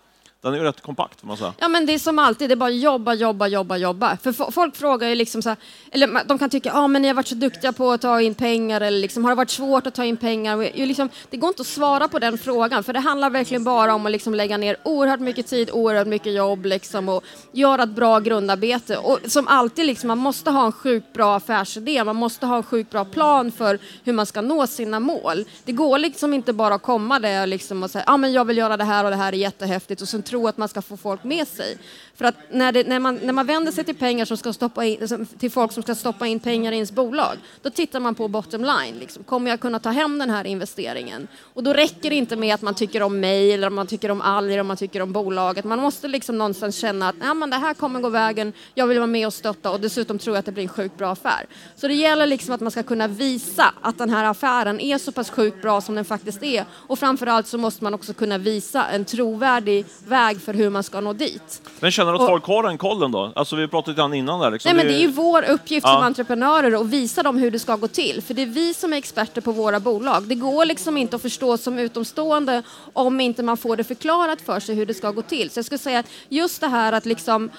den 0.42 0.54
är 0.54 0.58
ju 0.58 0.64
rätt 0.64 0.82
kompakt, 0.82 1.20
får 1.20 1.28
man 1.28 1.38
säga. 1.38 1.54
Ja 1.60 1.68
men 1.68 1.86
det 1.86 1.94
är 1.94 2.00
som 2.00 2.20
alltid, 2.20 2.50
det 2.50 2.54
är 2.54 2.56
bara 2.56 2.70
jobba, 2.70 3.14
jobba, 3.14 3.48
jobba, 3.48 3.78
jobba. 3.78 4.18
För 4.18 4.52
folk 4.52 4.76
frågar 4.76 5.08
ju 5.08 5.16
liksom 5.16 5.42
så 5.42 5.50
här, 5.50 5.58
eller 5.92 6.24
de 6.26 6.38
kan 6.38 6.50
tycka, 6.50 6.70
ja 6.70 6.80
ah, 6.80 6.88
men 6.88 7.02
ni 7.02 7.08
har 7.08 7.16
varit 7.16 7.28
så 7.28 7.36
duktiga 7.36 7.74
på 7.74 7.92
att 7.92 8.02
ta 8.02 8.22
in 8.22 8.36
pengar 8.36 8.82
eller 8.82 9.00
liksom, 9.00 9.24
har 9.24 9.32
det 9.32 9.36
varit 9.36 9.50
svårt 9.50 9.88
att 9.88 9.96
ta 9.96 10.06
in 10.06 10.18
pengar? 10.18 10.58
Och 10.58 10.64
ju 10.64 10.86
liksom, 10.86 11.10
det 11.30 11.38
går 11.38 11.48
inte 11.48 11.62
att 11.62 11.68
svara 11.68 12.08
på 12.08 12.20
den 12.20 12.38
frågan 12.38 12.84
för 12.84 12.94
det 12.94 13.00
handlar 13.00 13.30
verkligen 13.30 13.64
bara 13.64 13.94
om 13.94 14.06
att 14.06 14.12
liksom 14.12 14.36
lägga 14.36 14.58
ner 14.58 14.78
oerhört 14.84 15.20
mycket 15.20 15.48
tid, 15.48 15.70
oerhört 15.72 16.08
mycket 16.08 16.34
jobb 16.34 16.66
liksom 16.66 17.10
och 17.10 17.24
göra 17.52 17.84
ett 17.84 17.90
bra 17.90 18.20
grundarbete. 18.20 18.98
Och 18.98 19.20
som 19.26 19.48
alltid, 19.48 19.86
liksom, 19.86 20.08
man 20.08 20.18
måste 20.18 20.52
ha 20.52 20.66
en 20.66 20.72
sjukt 20.72 21.14
bra 21.14 21.36
affärsidé, 21.36 22.04
man 22.04 22.16
måste 22.16 22.46
ha 22.46 22.58
en 22.58 22.64
sjukt 22.64 22.92
bra 22.92 23.06
plan 23.06 23.52
för 23.52 23.80
hur 24.04 24.14
man 24.14 24.26
ska 24.26 24.42
nå 24.42 24.68
sina 24.68 25.00
mål. 25.00 25.46
Det 25.66 25.72
går 25.72 25.98
liksom 25.98 26.34
inte 26.34 26.54
bara 26.54 26.74
att 26.74 26.82
komma 26.82 27.20
där 27.20 27.48
liksom 27.48 27.84
och 27.84 27.92
säga, 27.92 28.04
ja 28.08 28.14
ah, 28.14 28.18
men 28.18 28.34
jag 28.34 28.46
vill 28.46 28.58
göra 28.58 28.78
det 28.78 28.84
här 28.84 29.04
och 29.04 29.10
det 29.10 29.18
här 29.18 29.34
är 29.34 29.38
jättehäftigt 29.38 30.02
och 30.02 30.08
sen 30.08 30.24
tro 30.30 30.48
att 30.48 30.58
man 30.58 30.70
ska 30.70 30.82
få 30.82 30.98
folk 30.98 31.24
med 31.24 31.48
sig. 31.48 31.78
För 32.20 32.26
att 32.26 32.36
när, 32.52 32.72
det, 32.72 32.88
när, 32.88 33.00
man, 33.00 33.16
när 33.16 33.34
man 33.34 33.46
vänder 33.46 33.72
sig 33.72 33.84
till 33.84 33.96
pengar 33.96 34.26
som 34.26 34.38
ska 34.38 34.54
stoppa 34.54 34.86
in, 34.86 35.28
till 35.40 35.52
folk 35.52 35.72
som 35.72 35.84
ska 35.84 35.96
stoppa 35.96 36.28
in 36.28 36.40
pengar 36.40 36.72
i 36.72 36.76
ens 36.76 36.92
bolag, 36.92 37.38
då 37.62 37.70
tittar 37.70 38.00
man 38.00 38.16
på 38.16 38.28
bottom 38.28 38.62
line. 38.62 38.96
Liksom. 39.00 39.24
Kommer 39.24 39.50
jag 39.50 39.60
kunna 39.60 39.80
ta 39.80 39.90
hem 39.90 40.20
den 40.20 40.30
här 40.30 40.48
investeringen? 40.48 41.28
Och 41.54 41.64
då 41.64 41.74
räcker 41.74 42.10
det 42.10 42.16
inte 42.16 42.36
med 42.36 42.56
att 42.56 42.62
man 42.62 42.76
tycker 42.76 43.02
om 43.02 43.20
mig, 43.20 43.54
eller 43.54 43.68
om 43.68 43.76
man 43.76 43.88
tycker 43.88 44.12
om 44.12 44.22
Ali, 44.22 44.48
eller 44.48 44.62
om 44.62 44.68
man 44.68 44.78
tycker 44.78 45.02
om 45.02 45.12
bolaget. 45.12 45.66
Man 45.66 45.80
måste 45.80 46.08
liksom 46.08 46.38
någonstans 46.38 46.76
känna 46.76 47.10
att 47.10 47.16
Nej, 47.20 47.36
men 47.36 47.50
det 47.50 47.56
här 47.56 47.74
kommer 47.74 48.00
gå 48.00 48.10
vägen, 48.10 48.54
jag 48.76 48.88
vill 48.88 48.98
vara 48.98 49.08
med 49.08 49.28
och 49.28 49.34
stötta 49.34 49.72
och 49.72 49.80
dessutom 49.80 50.20
tror 50.20 50.36
jag 50.36 50.40
att 50.40 50.46
det 50.46 50.52
blir 50.52 50.64
en 50.64 50.70
sjukt 50.70 50.98
bra 50.98 51.12
affär. 51.12 51.46
Så 51.76 51.88
det 51.88 51.94
gäller 51.94 52.26
liksom 52.26 52.54
att 52.54 52.62
man 52.62 52.72
ska 52.72 52.84
kunna 52.84 53.08
visa 53.08 53.74
att 53.82 53.98
den 53.98 54.10
här 54.10 54.26
affären 54.26 54.80
är 54.80 54.98
så 54.98 55.12
pass 55.12 55.30
sjukt 55.30 55.62
bra 55.62 55.82
som 55.82 55.96
den 55.96 56.06
faktiskt 56.06 56.44
är. 56.44 56.66
Och 56.72 57.00
framförallt 57.00 57.48
så 57.48 57.58
måste 57.58 57.84
man 57.84 57.94
också 57.94 58.14
kunna 58.14 58.38
visa 58.38 58.86
en 58.86 59.06
trovärdig 59.06 59.86
väg 60.08 60.42
för 60.42 60.54
hur 60.54 60.70
man 60.70 60.84
ska 60.84 61.02
nå 61.02 61.14
dit. 61.14 61.62
Men 61.80 61.92
känner 62.10 62.20
du 62.20 62.24
att 62.24 62.30
Och- 62.30 62.34
folk 62.34 62.46
har 62.46 62.64
den 62.64 62.78
kollen 62.78 63.12
då? 63.12 63.32
Alltså 63.36 63.56
vi 63.56 63.68
pratade 63.68 63.92
lite 63.92 64.00
grann 64.02 64.14
innan 64.14 64.40
där. 64.40 64.52
Liksom. 64.52 64.70
Nej, 64.70 64.78
men 64.86 64.94
det 64.94 65.00
är 65.00 65.02
ju 65.02 65.08
vår 65.12 65.44
uppgift 65.50 65.88
Ja. 65.88 65.94
som 65.94 66.04
entreprenörer 66.04 66.82
att 66.82 66.88
visa 66.88 67.24
dem 67.24 67.38
hur 67.38 67.52
det 67.52 67.60
ska 67.60 67.76
gå 67.76 67.88
till. 67.88 68.22
För 68.22 68.34
det 68.34 68.42
är 68.42 68.46
vi 68.46 68.74
som 68.74 68.94
är 68.94 68.98
experter 68.98 69.42
på 69.42 69.52
våra 69.52 69.80
bolag. 69.80 70.24
Det 70.24 70.36
går 70.36 70.66
liksom 70.66 70.98
inte 70.98 71.16
att 71.16 71.22
förstå 71.22 71.58
som 71.58 71.80
utomstående 71.80 72.64
om 72.94 73.20
inte 73.22 73.44
man 73.44 73.58
får 73.58 73.76
det 73.76 73.84
förklarat 73.84 74.42
för 74.42 74.60
sig 74.60 74.76
hur 74.76 74.86
det 74.86 74.94
ska 74.94 75.12
gå 75.12 75.22
till. 75.22 75.50
Så 75.50 75.58
jag 75.58 75.66
skulle 75.66 75.80
säga 75.80 76.00
att 76.00 76.08
just 76.30 76.62
det 76.62 76.68
här 76.68 76.94
att 76.94 77.06
liksom 77.06 77.50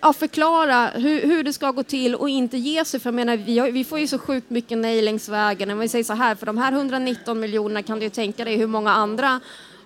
ja, 0.00 0.12
förklara 0.12 0.86
hur, 0.86 1.20
hur 1.22 1.42
det 1.44 1.52
ska 1.52 1.70
gå 1.70 1.82
till 1.82 2.14
och 2.14 2.28
inte 2.28 2.56
ge 2.58 2.84
sig. 2.84 3.00
För 3.00 3.08
jag 3.08 3.14
menar, 3.14 3.36
vi, 3.36 3.58
har, 3.58 3.70
vi 3.70 3.84
får 3.84 3.98
ju 3.98 4.06
så 4.06 4.18
sjukt 4.18 4.50
mycket 4.50 4.78
nej 4.78 5.02
längs 5.02 5.28
vägen. 5.28 5.70
Om 5.70 5.78
vi 5.78 5.88
säger 5.88 6.04
så 6.04 6.12
här, 6.12 6.34
för 6.34 6.46
de 6.46 6.58
här 6.58 6.72
119 6.72 7.40
miljonerna 7.40 7.82
kan 7.82 7.98
du 7.98 8.04
ju 8.04 8.10
tänka 8.10 8.44
dig 8.44 8.56
hur 8.56 8.66
många 8.66 8.92
andra 8.92 9.40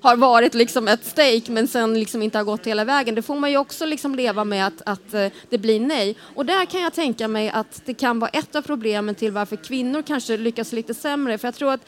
har 0.06 0.16
varit 0.16 0.54
liksom 0.54 0.88
ett 0.88 1.04
stake 1.04 1.42
men 1.48 1.68
sen 1.68 1.94
liksom 1.94 2.22
inte 2.22 2.38
har 2.38 2.44
gått 2.44 2.66
hela 2.66 2.84
vägen. 2.84 3.14
Det 3.14 3.22
får 3.22 3.36
man 3.36 3.50
ju 3.50 3.56
också 3.56 3.86
liksom 3.86 4.14
leva 4.14 4.44
med 4.44 4.66
att, 4.66 4.82
att 4.86 5.14
eh, 5.14 5.26
det 5.50 5.58
blir 5.58 5.80
nej. 5.80 6.16
Och 6.34 6.46
där 6.46 6.64
kan 6.64 6.80
jag 6.80 6.92
tänka 6.92 7.28
mig 7.28 7.50
att 7.50 7.82
det 7.84 7.94
kan 7.94 8.18
vara 8.18 8.30
ett 8.30 8.56
av 8.56 8.62
problemen 8.62 9.14
till 9.14 9.32
varför 9.32 9.56
kvinnor 9.56 10.02
kanske 10.02 10.36
lyckas 10.36 10.72
lite 10.72 10.94
sämre. 10.94 11.38
För 11.38 11.48
jag 11.48 11.54
tror 11.54 11.72
att 11.72 11.80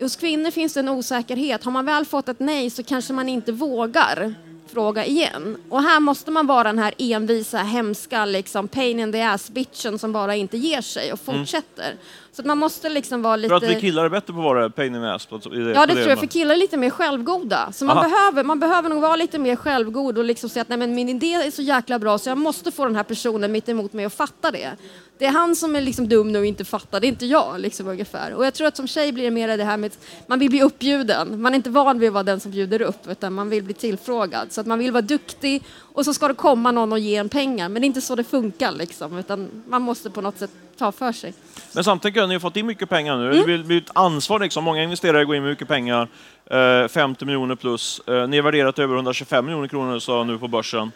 hos 0.00 0.16
kvinnor 0.16 0.50
finns 0.50 0.74
det 0.74 0.80
en 0.80 0.88
osäkerhet. 0.88 1.64
Har 1.64 1.72
man 1.72 1.84
väl 1.84 2.04
fått 2.04 2.28
ett 2.28 2.40
nej 2.40 2.70
så 2.70 2.82
kanske 2.82 3.12
man 3.12 3.28
inte 3.28 3.52
vågar 3.52 4.34
fråga 4.72 5.04
igen. 5.04 5.56
Och 5.68 5.82
här 5.82 6.00
måste 6.00 6.30
man 6.30 6.46
vara 6.46 6.64
den 6.64 6.78
här 6.78 6.94
envisa, 6.98 7.58
hemska, 7.58 8.24
liksom 8.24 8.68
pain 8.68 9.00
in 9.00 9.12
the 9.12 9.22
ass 9.22 9.50
bitchen 9.50 9.98
som 9.98 10.12
bara 10.12 10.36
inte 10.36 10.56
ger 10.56 10.80
sig 10.80 11.12
och 11.12 11.20
fortsätter. 11.20 11.96
Så 12.36 12.42
att 12.42 12.46
man 12.46 12.58
måste 12.58 12.88
liksom 12.88 13.22
vara 13.22 13.36
lite... 13.36 13.48
För 13.48 13.56
att 13.56 13.62
vi 13.76 13.80
killar 13.80 14.04
är 14.04 14.08
bättre 14.08 14.32
på 14.32 14.38
att 14.38 14.44
vara 14.44 14.70
pain 14.70 14.94
in 14.94 15.02
the 15.02 15.06
ass. 15.08 15.26
på- 15.26 15.38
det- 15.38 15.70
Ja, 15.72 15.86
det 15.86 15.94
tror 15.94 16.08
jag, 16.08 16.18
för 16.18 16.26
killar 16.26 16.54
är 16.54 16.58
lite 16.58 16.76
mer 16.76 16.90
självgoda. 16.90 17.72
Så 17.72 17.84
man 17.84 17.98
Aha. 17.98 18.08
behöver, 18.08 18.44
man 18.44 18.60
behöver 18.60 18.88
nog 18.88 19.00
vara 19.02 19.16
lite 19.16 19.38
mer 19.38 19.56
självgod 19.56 20.18
och 20.18 20.24
liksom 20.24 20.48
säga 20.48 20.62
att 20.62 20.68
Nej, 20.68 20.78
men 20.78 20.94
min 20.94 21.08
idé 21.08 21.32
är 21.34 21.50
så 21.50 21.62
jäkla 21.62 21.98
bra 21.98 22.18
så 22.18 22.28
jag 22.28 22.38
måste 22.38 22.70
få 22.72 22.84
den 22.84 22.96
här 22.96 23.02
personen 23.02 23.52
mitt 23.52 23.68
emot 23.68 23.92
mig 23.92 24.04
att 24.04 24.14
fatta 24.14 24.50
det. 24.50 24.70
Det 25.18 25.26
är 25.26 25.30
han 25.30 25.56
som 25.56 25.76
är 25.76 25.80
liksom 25.80 26.08
dum 26.08 26.32
nu 26.32 26.38
och 26.38 26.46
inte 26.46 26.64
fattar, 26.64 27.00
det 27.00 27.06
är 27.06 27.08
inte 27.08 27.26
jag. 27.26 27.60
Liksom, 27.60 27.88
ungefär. 27.88 28.34
Och 28.34 28.46
jag 28.46 28.54
tror 28.54 28.66
att 28.66 28.76
som 28.76 28.86
tjej 28.86 29.12
blir 29.12 29.24
det 29.24 29.30
mer 29.30 29.56
det 29.56 29.64
här 29.64 29.76
med 29.76 29.90
att 29.90 29.98
man 30.26 30.38
vill 30.38 30.50
bli 30.50 30.62
uppbjuden. 30.62 31.40
Man 31.42 31.52
är 31.52 31.56
inte 31.56 31.70
van 31.70 31.98
vid 31.98 32.08
att 32.08 32.12
vara 32.14 32.22
den 32.24 32.40
som 32.40 32.50
bjuder 32.52 32.82
upp, 32.82 33.06
utan 33.08 33.32
man 33.32 33.48
vill 33.50 33.62
bli 33.64 33.74
tillfrågad. 33.74 34.52
Så 34.52 34.60
att 34.60 34.66
man 34.66 34.78
vill 34.78 34.92
vara 34.92 35.02
duktig 35.02 35.62
och 35.94 36.04
så 36.04 36.14
ska 36.14 36.28
det 36.28 36.34
komma 36.34 36.70
någon 36.72 36.92
och 36.92 36.98
ge 36.98 37.16
en 37.16 37.28
pengar. 37.28 37.68
Men 37.68 37.82
det 37.82 37.84
är 37.84 37.86
inte 37.86 38.00
så 38.00 38.14
det 38.14 38.24
funkar, 38.24 38.72
liksom, 38.72 39.18
utan 39.18 39.48
man 39.68 39.82
måste 39.82 40.10
på 40.10 40.20
något 40.20 40.38
sätt 40.38 40.50
ta 40.78 40.92
för 40.92 41.12
sig. 41.12 41.34
Men 41.74 41.84
samtidigt 41.84 42.16
jag, 42.16 42.28
ni 42.28 42.34
har 42.34 42.40
fått 42.40 42.56
in 42.56 42.66
mycket 42.66 42.88
pengar 42.88 43.16
nu. 43.16 43.30
Mm. 43.32 43.46
Det 43.50 43.58
blir- 43.64 43.78
ett 43.78 43.90
ansvar 43.94 44.38
liksom. 44.40 44.64
Många 44.64 44.82
investerare 44.82 45.24
går 45.24 45.36
in 45.36 45.42
med 45.42 45.50
mycket 45.52 45.68
pengar. 45.68 46.08
Eh, 46.50 46.88
50 46.88 47.24
miljoner 47.24 47.54
plus. 47.54 48.00
Eh, 48.06 48.28
ni 48.28 48.36
är 48.36 48.42
värderat 48.42 48.78
över 48.78 48.94
125 48.94 49.46
miljoner 49.46 49.68
kronor 49.68 49.98
sa 49.98 50.24
nu 50.24 50.38
på 50.38 50.48
börsen. 50.48 50.92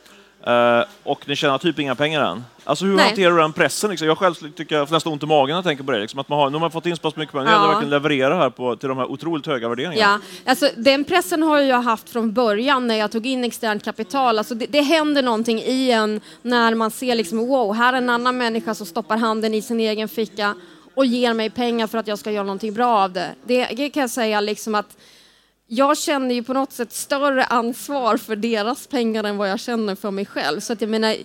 Eh, 0.47 0.85
och 1.03 1.29
ni 1.29 1.37
tjänar 1.37 1.59
typ 1.59 1.79
inga 1.79 1.95
pengar 1.95 2.21
än. 2.25 2.45
Alltså 2.65 2.85
hur 2.85 2.95
Nej. 2.97 3.07
hanterar 3.07 3.31
du 3.31 3.39
den 3.41 3.53
pressen? 3.53 3.91
Liksom? 3.91 4.09
Jag 4.09 4.19
själv 4.19 4.35
tycker 4.35 4.77
jag 4.77 4.89
får 4.89 4.95
nästan 4.97 5.13
ont 5.13 5.23
i 5.23 5.27
magen 5.27 5.49
när 5.49 5.55
jag 5.57 5.65
tänker 5.65 5.85
på 5.85 5.93
det. 5.93 5.99
Liksom. 5.99 6.21
Att 6.21 6.29
man 6.29 6.39
har, 6.39 6.51
nu 6.51 6.55
har 6.55 6.61
man 6.61 6.71
fått 6.71 6.87
in 6.87 6.97
så 6.97 7.03
pass 7.03 7.17
mycket 7.17 7.33
pengar, 7.33 7.45
nu 7.45 7.51
gäller 7.51 7.65
Ja. 7.65 7.69
verkligen 7.69 7.91
leverera 7.91 8.35
här 8.35 8.51
på, 8.51 8.77
till 8.77 8.89
de 8.89 8.99
här 8.99 9.11
otroligt 9.11 9.47
höga 9.47 9.69
värderingarna. 9.69 10.21
Ja, 10.45 10.51
alltså 10.51 10.71
den 10.77 11.05
pressen 11.05 11.43
har 11.43 11.59
jag 11.59 11.81
haft 11.81 12.11
från 12.11 12.33
början 12.33 12.87
när 12.87 12.95
jag 12.95 13.11
tog 13.13 13.27
in 13.27 13.45
externt 13.45 13.85
kapital. 13.85 14.39
Alltså 14.39 14.55
det, 14.55 14.67
det 14.67 14.81
händer 14.81 15.23
någonting 15.23 15.59
i 15.59 15.91
en 15.91 16.21
när 16.43 16.75
man 16.75 16.91
ser 16.91 17.15
liksom 17.15 17.39
wow, 17.49 17.75
här 17.75 17.93
är 17.93 17.97
en 17.97 18.11
annan 18.11 18.39
människa 18.39 18.75
som 18.75 18.87
stoppar 18.87 19.17
handen 19.17 19.55
i 19.55 19.63
sin 19.63 19.81
egen 19.81 20.09
ficka 20.09 20.55
och 20.95 21.07
ger 21.07 21.35
mig 21.35 21.51
pengar 21.51 21.87
för 21.87 21.99
att 21.99 22.07
jag 22.07 22.19
ska 22.19 22.31
göra 22.31 22.45
någonting 22.45 22.75
bra 22.75 22.99
av 22.99 23.13
det. 23.13 23.29
Det, 23.45 23.65
det 23.65 23.91
kan 23.91 24.01
jag 24.01 24.11
säga 24.11 24.41
liksom 24.41 24.75
att 24.75 24.97
jag 25.71 25.99
känner 25.99 26.35
ju 26.35 26.43
på 26.43 26.53
något 26.53 26.73
sätt 26.73 26.93
större 26.93 27.45
ansvar 27.45 28.17
för 28.17 28.37
deras 28.37 28.87
pengar 28.87 29.25
än 29.25 29.37
vad 29.37 29.51
jag 29.51 29.61
känner 29.61 29.95
för 29.95 30.11
mig 30.11 30.27
själv. 30.27 30.61
Så 30.61 30.73
att 30.73 30.81
jag 30.81 30.91
menar, 30.91 31.17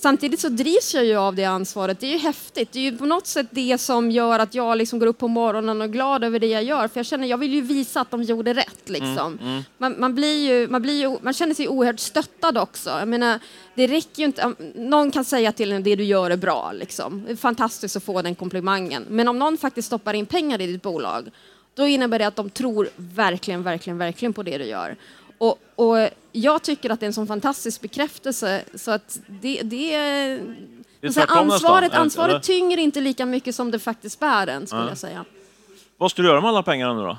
Samtidigt 0.00 0.40
så 0.40 0.48
drivs 0.48 0.94
jag 0.94 1.04
ju 1.04 1.16
av 1.16 1.34
det 1.34 1.44
ansvaret. 1.44 2.00
Det 2.00 2.06
är 2.06 2.12
ju 2.12 2.18
häftigt. 2.18 2.72
Det 2.72 2.78
är 2.78 2.82
ju 2.82 2.98
på 2.98 3.06
något 3.06 3.26
sätt 3.26 3.46
det 3.50 3.78
som 3.78 4.10
gör 4.10 4.38
att 4.38 4.54
jag 4.54 4.78
liksom 4.78 4.98
går 4.98 5.06
upp 5.06 5.18
på 5.18 5.28
morgonen 5.28 5.80
och 5.80 5.84
är 5.84 5.88
glad 5.88 6.24
över 6.24 6.38
det 6.38 6.46
jag 6.46 6.62
gör. 6.62 6.88
För 6.88 6.98
jag 6.98 7.06
känner, 7.06 7.26
jag 7.26 7.38
vill 7.38 7.54
ju 7.54 7.60
visa 7.60 8.00
att 8.00 8.10
de 8.10 8.22
gjorde 8.22 8.54
rätt 8.54 8.88
liksom. 8.88 9.38
Mm, 9.42 9.62
Man, 9.78 9.94
man, 9.98 10.14
blir 10.14 10.48
ju, 10.48 10.68
man, 10.68 10.82
blir 10.82 11.00
ju, 11.00 11.16
man 11.22 11.32
känner 11.32 11.54
sig 11.54 11.68
oerhört 11.68 12.00
stöttad 12.00 12.58
också. 12.58 12.90
Jag 12.90 13.08
menar, 13.08 13.38
det 13.74 13.86
räcker 13.86 14.18
ju 14.18 14.24
inte, 14.24 14.54
någon 14.74 15.10
kan 15.10 15.24
säga 15.24 15.52
till 15.52 15.72
en 15.72 15.82
det 15.82 15.96
du 15.96 16.04
gör 16.04 16.30
är 16.30 16.36
bra 16.36 16.72
liksom. 16.72 17.24
Det 17.26 17.32
är 17.32 17.36
fantastiskt 17.36 17.96
att 17.96 18.04
få 18.04 18.22
den 18.22 18.34
komplimangen. 18.34 19.04
Men 19.08 19.28
om 19.28 19.38
någon 19.38 19.58
faktiskt 19.58 19.86
stoppar 19.86 20.14
in 20.14 20.26
pengar 20.26 20.60
i 20.60 20.66
ditt 20.66 20.82
bolag, 20.82 21.30
då 21.78 21.86
innebär 21.86 22.18
det 22.18 22.26
att 22.26 22.36
de 22.36 22.50
tror 22.50 22.88
verkligen, 22.96 23.62
verkligen, 23.62 23.98
verkligen 23.98 24.32
på 24.32 24.42
det 24.42 24.58
du 24.58 24.64
gör. 24.64 24.96
Och, 25.38 25.58
och 25.74 26.08
jag 26.32 26.62
tycker 26.62 26.90
att 26.90 27.00
det 27.00 27.04
är 27.04 27.08
en 27.08 27.12
sån 27.12 27.26
fantastisk 27.26 27.80
bekräftelse 27.80 28.62
så 28.74 28.90
att 28.90 29.18
det, 29.26 29.62
det 29.62 29.94
är... 29.94 30.40
Det 31.00 31.16
är 31.16 31.38
ansvaret 31.38 31.94
ansvaret 31.94 32.42
tynger 32.42 32.78
inte 32.78 33.00
lika 33.00 33.26
mycket 33.26 33.54
som 33.54 33.70
det 33.70 33.78
faktiskt 33.78 34.20
bär 34.20 34.46
än, 34.46 34.66
skulle 34.66 34.88
jag 34.88 34.98
säga. 34.98 35.24
Vad 35.96 36.10
ska 36.10 36.22
du 36.22 36.28
göra 36.28 36.40
med 36.40 36.48
alla 36.48 36.62
pengarna 36.62 36.94
nu 36.94 37.02
då? 37.02 37.16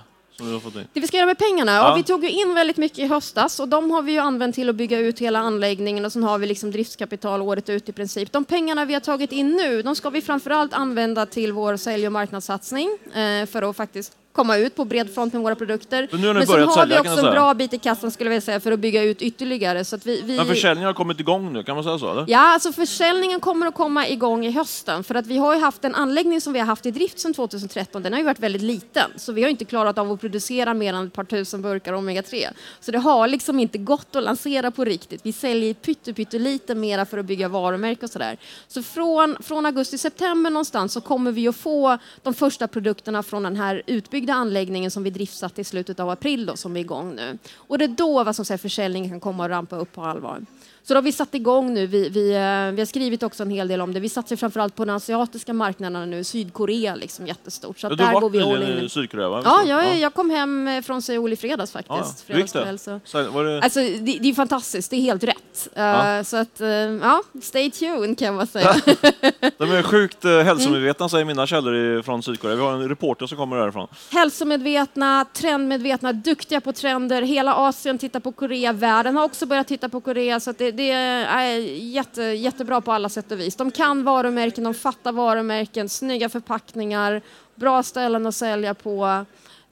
Det 0.93 0.99
vi 0.99 1.07
ska 1.07 1.17
göra 1.17 1.27
med 1.27 1.37
pengarna? 1.37 1.71
Ja. 1.71 1.89
Ja. 1.89 1.95
vi 1.95 2.03
tog 2.03 2.23
ju 2.23 2.29
in 2.29 2.53
väldigt 2.53 2.77
mycket 2.77 2.99
i 2.99 3.05
höstas 3.07 3.59
och 3.59 3.67
de 3.67 3.91
har 3.91 4.01
vi 4.01 4.11
ju 4.11 4.19
använt 4.19 4.55
till 4.55 4.69
att 4.69 4.75
bygga 4.75 4.99
ut 4.99 5.19
hela 5.19 5.39
anläggningen 5.39 6.05
och 6.05 6.11
sen 6.11 6.23
har 6.23 6.37
vi 6.37 6.47
liksom 6.47 6.71
driftskapital 6.71 7.41
året 7.41 7.69
ut 7.69 7.89
i 7.89 7.91
princip. 7.91 8.31
De 8.31 8.45
pengarna 8.45 8.85
vi 8.85 8.93
har 8.93 9.01
tagit 9.01 9.31
in 9.31 9.49
nu, 9.49 9.81
de 9.81 9.95
ska 9.95 10.09
vi 10.09 10.21
framförallt 10.21 10.73
använda 10.73 11.25
till 11.25 11.53
vår 11.53 11.77
sälj 11.77 12.05
och 12.05 12.13
marknadssatsning 12.13 12.97
eh, 13.13 13.45
för 13.45 13.69
att 13.69 13.77
faktiskt 13.77 14.13
komma 14.33 14.57
ut 14.57 14.75
på 14.75 14.85
bred 14.85 15.13
front 15.13 15.33
med 15.33 15.41
våra 15.41 15.55
produkter. 15.55 16.07
Men 16.11 16.21
nu 16.21 16.33
Men 16.33 16.47
sen 16.47 16.61
har 16.63 16.75
sälja, 16.75 17.01
vi 17.03 17.09
också 17.09 17.25
en 17.25 17.31
bra 17.31 17.53
bit 17.53 17.73
i 17.73 17.77
kassan 17.77 18.11
skulle 18.11 18.33
jag 18.33 18.43
säga 18.43 18.59
för 18.59 18.71
att 18.71 18.79
bygga 18.79 19.03
ut 19.03 19.21
ytterligare. 19.21 19.85
Så 19.85 19.95
att 19.95 20.05
vi, 20.05 20.21
vi... 20.21 20.37
Men 20.37 20.45
försäljningen 20.45 20.87
har 20.87 20.93
kommit 20.93 21.19
igång 21.19 21.53
nu, 21.53 21.63
kan 21.63 21.75
man 21.75 21.83
säga 21.83 21.99
så? 21.99 22.11
Eller? 22.11 22.25
Ja, 22.27 22.53
alltså 22.53 22.71
försäljningen 22.71 23.39
kommer 23.39 23.67
att 23.67 23.75
komma 23.75 24.07
igång 24.07 24.45
i 24.45 24.51
hösten 24.51 25.03
för 25.03 25.15
att 25.15 25.27
vi 25.27 25.37
har 25.37 25.55
ju 25.55 25.61
haft 25.61 25.85
en 25.85 25.95
anläggning 25.95 26.41
som 26.41 26.53
vi 26.53 26.59
har 26.59 26.65
haft 26.65 26.85
i 26.85 26.91
drift 26.91 27.19
sedan 27.19 27.33
2013. 27.33 28.03
Den 28.03 28.13
har 28.13 28.19
ju 28.19 28.25
varit 28.25 28.39
väldigt 28.39 28.61
liten 28.61 29.11
så 29.15 29.31
vi 29.31 29.43
har 29.43 29.49
inte 29.49 29.65
klarat 29.65 29.97
av 29.97 30.11
att 30.11 30.21
producera 30.21 30.73
mer 30.73 30.93
än 30.93 31.07
ett 31.07 31.13
par 31.13 31.23
tusen 31.23 31.61
burkar 31.61 31.93
omega-3. 31.93 32.47
Så 32.79 32.91
det 32.91 32.99
har 32.99 33.27
liksom 33.27 33.59
inte 33.59 33.77
gått 33.77 34.15
att 34.15 34.23
lansera 34.23 34.71
på 34.71 34.85
riktigt. 34.85 35.21
Vi 35.23 35.33
säljer 35.33 35.73
pytte, 35.73 36.13
pyttelite 36.13 36.75
mera 36.75 37.05
för 37.05 37.17
att 37.17 37.25
bygga 37.25 37.47
varumärke 37.47 38.05
och 38.05 38.09
sådär. 38.09 38.37
Så 38.67 38.83
från, 38.83 39.37
från 39.43 39.65
augusti-september 39.65 40.49
någonstans 40.49 40.93
så 40.93 41.01
kommer 41.01 41.31
vi 41.31 41.47
att 41.47 41.55
få 41.55 41.97
de 42.23 42.33
första 42.33 42.67
produkterna 42.67 43.23
från 43.23 43.43
den 43.43 43.55
här 43.55 43.83
utbyggda 44.29 44.33
anläggningen 44.33 44.91
som 44.91 45.03
vi 45.03 45.09
driftsatte 45.09 45.61
i 45.61 45.63
slutet 45.63 45.99
av 45.99 46.09
april 46.09 46.45
då, 46.45 46.55
som 46.55 46.75
är 46.75 46.79
igång 46.81 47.15
nu. 47.15 47.37
Och 47.69 47.77
det 47.77 47.85
är 47.85 47.95
då 47.97 48.23
vad 48.23 48.35
som 48.35 48.45
säger, 48.45 48.57
försäljningen 48.57 49.09
kan 49.09 49.19
komma 49.19 49.43
och 49.43 49.49
rampa 49.49 49.75
upp 49.77 49.93
på 49.93 50.01
allvar. 50.03 50.45
Så 50.83 50.93
då 50.93 50.97
har 50.97 51.03
vi 51.03 51.11
satt 51.11 51.35
igång 51.35 51.73
nu. 51.73 51.87
Vi, 51.87 52.09
vi, 52.09 52.29
eh, 52.29 52.71
vi 52.75 52.81
har 52.81 52.85
skrivit 52.85 53.23
också 53.23 53.43
en 53.43 53.49
hel 53.49 53.67
del 53.67 53.81
om 53.81 53.93
det. 53.93 53.99
Vi 53.99 54.09
satsar 54.09 54.35
framförallt 54.35 54.75
på 54.75 54.85
den 54.85 54.95
asiatiska 54.95 55.53
marknaden 55.53 56.09
nu. 56.09 56.23
Sydkorea 56.23 56.95
liksom 56.95 57.27
jättestort. 57.27 57.79
Så 57.79 57.87
Ja, 57.87 57.91
att 57.91 57.97
du 57.97 58.03
där 58.03 58.19
går 58.19 58.29
vi 58.29 58.41
all 58.41 58.63
in. 58.63 58.85
i 58.85 58.89
Sydkorea 58.89 59.29
va? 59.29 59.41
Ja, 59.45 59.63
jag, 59.67 59.99
jag 59.99 60.13
kom 60.13 60.29
hem 60.29 60.83
från 60.85 61.01
Seoul 61.01 61.33
i 61.33 61.35
fredags 61.35 61.75
Ja, 61.75 61.81
faktiskt. 61.81 62.29
hur 62.29 62.35
gick 62.39 62.49
Fredagskväll, 62.51 62.75
det? 62.75 63.01
så. 63.09 63.23
Så, 63.25 63.31
var 63.31 63.43
det... 63.45 63.61
Alltså, 63.61 63.79
det, 63.79 64.17
det 64.21 64.29
är 64.29 64.33
fantastiskt, 64.33 64.89
det 64.91 64.95
är 64.97 65.01
helt 65.01 65.23
rätt. 65.23 65.48
Eh, 65.75 65.83
Ja. 65.83 66.23
Så 66.23 66.37
att, 66.37 66.61
eh, 66.61 66.67
ja, 66.67 67.21
stay 67.41 67.71
tuned 67.71 68.19
kan 68.19 68.35
bara 68.35 68.45
säga. 68.45 68.75
De 69.57 69.71
är 69.71 69.83
sjukt 69.83 70.25
eh, 70.25 70.39
hälsomedvetna 70.39 71.09
säger 71.09 71.25
mina 71.25 71.47
källor 71.47 72.01
från 72.01 72.23
Sydkorea. 72.23 72.55
Vi 72.55 72.61
har 72.61 72.73
en 72.73 72.89
reporter 72.89 73.25
som 73.27 73.37
kommer 73.37 73.57
därifrån. 73.57 73.87
Hälsomedvetna, 74.11 75.25
trendmedvetna, 75.33 76.13
duktiga 76.13 76.61
på 76.61 76.73
trender. 76.73 77.21
Hela 77.21 77.53
Asien 77.55 77.97
tittar 77.97 78.19
på 78.19 78.31
Korea, 78.31 78.73
världen 78.73 79.15
har 79.17 79.23
också 79.23 79.45
börjat 79.45 79.67
titta 79.67 79.89
på 79.89 80.01
Korea. 80.01 80.39
Så 80.39 80.51
det, 80.51 80.71
det 80.71 80.91
är 80.91 81.57
jätte, 81.75 82.21
jättebra 82.23 82.81
på 82.81 82.91
alla 82.91 83.09
sätt 83.09 83.31
och 83.31 83.39
vis. 83.39 83.55
De 83.55 83.71
kan 83.71 84.03
varumärken, 84.03 84.63
de 84.63 84.73
fattar 84.73 85.11
varumärken, 85.11 85.89
snygga 85.89 86.29
förpackningar, 86.29 87.21
bra 87.55 87.83
ställen 87.83 88.25
att 88.25 88.35
sälja 88.35 88.73
på, 88.73 89.25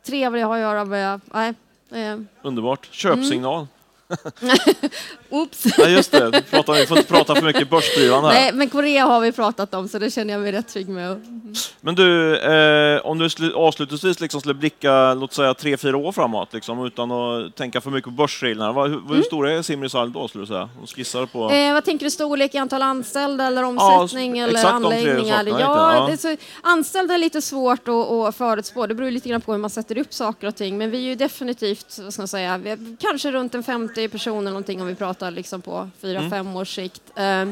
trevliga 0.05 0.47
att 0.47 0.59
göra 0.59 0.85
med. 0.85 1.21
Nej, 1.25 1.53
Underbart. 2.41 2.87
Köpsignal. 2.91 3.67
oops. 5.29 5.77
Nej, 5.77 5.91
just 5.93 6.11
det. 6.11 6.31
Du 6.31 6.41
pratar, 6.41 6.73
vi 6.73 6.85
får 6.85 6.97
inte 6.97 7.09
prata 7.09 7.35
för 7.35 7.41
mycket 7.41 7.69
börsdrivande 7.69 8.29
här. 8.29 8.35
Nej, 8.41 8.51
men 8.53 8.69
Korea 8.69 9.05
har 9.05 9.19
vi 9.19 9.31
pratat 9.31 9.73
om 9.73 9.87
så 9.87 9.99
det 9.99 10.11
känner 10.11 10.33
jag 10.33 10.41
mig 10.41 10.51
rätt 10.51 10.67
trygg 10.67 10.89
med. 10.89 11.21
Men 11.81 11.95
du, 11.95 12.37
eh, 12.37 13.05
om 13.05 13.17
du 13.17 13.27
slu- 13.27 13.53
avslutningsvis 13.53 14.19
liksom 14.19 14.39
skulle 14.39 14.53
blicka, 14.53 15.13
låt 15.13 15.33
säga 15.33 15.53
tre, 15.53 15.77
fyra 15.77 15.97
år 15.97 16.11
framåt, 16.11 16.53
liksom, 16.53 16.85
utan 16.85 17.11
att 17.11 17.55
tänka 17.55 17.81
för 17.81 17.89
mycket 17.89 18.03
på 18.05 18.11
börsreglerna. 18.11 18.83
Hur, 18.83 19.15
hur 19.15 19.23
stora 19.23 19.51
är 19.51 19.61
Simrisal 19.61 20.11
då, 20.13 20.27
skulle 20.27 20.43
du 20.43 20.47
säga? 20.47 20.69
De 20.79 20.87
skissar 20.87 21.25
på... 21.25 21.51
Eh, 21.51 21.73
vad 21.73 21.85
tänker 21.85 22.05
du, 22.05 22.09
storlek 22.11 22.55
i 22.55 22.57
antal 22.57 22.81
anställda 22.81 23.47
eller 23.47 23.63
omsättning 23.63 24.35
Ja, 24.35 24.43
eller 24.47 24.63
de 24.63 24.67
anläggningar? 24.67 25.45
Ja, 25.47 26.09
är 26.11 26.17
så, 26.17 26.37
anställda 26.61 27.13
är 27.13 27.17
lite 27.17 27.41
svårt 27.41 27.87
att, 27.87 27.93
att 28.11 28.35
förutspå. 28.35 28.87
Det 28.87 28.95
beror 28.95 29.11
lite 29.11 29.29
grann 29.29 29.41
på 29.41 29.51
hur 29.51 29.59
man 29.59 29.69
sätter 29.69 29.97
upp 29.97 30.13
saker 30.13 30.47
och 30.47 30.55
ting. 30.55 30.77
Men 30.77 30.91
vi 30.91 30.97
är 30.97 31.01
ju 31.09 31.15
definitivt, 31.15 31.99
vad 32.03 32.13
ska 32.13 32.21
jag 32.21 32.29
säga, 32.29 32.77
kanske 32.99 33.31
runt 33.31 33.55
en 33.55 33.63
50 33.63 33.96
personer 34.07 34.51
någonting 34.51 34.81
om 34.81 34.87
vi 34.87 34.95
pratar 34.95 35.31
liksom 35.31 35.61
på 35.61 35.89
fyra, 36.01 36.19
Mm. 36.19 36.29
fem 36.31 36.55
års 36.55 36.75
sikt. 36.75 37.01
Eh, 37.15 37.45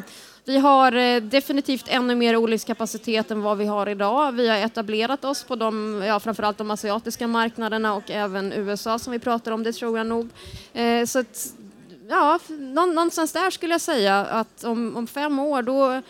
vi 0.45 0.57
har 0.57 0.91
eh, 0.95 1.21
definitivt 1.21 1.85
ännu 1.87 2.15
mer 2.15 2.35
odlingskapacitet 2.37 3.31
än 3.31 3.41
vad 3.41 3.57
vi 3.57 3.65
har 3.65 3.89
idag. 3.89 4.31
Vi 4.31 4.49
har 4.49 4.57
etablerat 4.57 5.25
oss 5.25 5.43
på 5.43 5.55
de, 5.55 6.03
ja, 6.07 6.19
framförallt 6.19 6.57
de 6.57 6.71
asiatiska 6.71 7.27
marknaderna 7.27 7.93
och 7.93 8.11
även 8.11 8.53
USA 8.53 8.99
som 8.99 9.13
vi 9.13 9.19
pratar 9.19 9.51
om, 9.51 9.63
det 9.63 9.73
tror 9.73 9.97
jag 9.97 10.07
nog. 10.07 10.29
Eh, 10.73 11.05
så 11.05 11.19
att, 11.19 11.47
ja, 12.09 12.39
nå- 12.49 12.85
någonstans 12.85 13.33
där 13.33 13.49
skulle 13.51 13.73
jag 13.73 13.81
säga 13.81 14.19
att 14.25 14.63
om, 14.63 14.97
om 14.97 15.07
fem 15.07 15.39
år 15.39 15.61
då... 15.61 16.01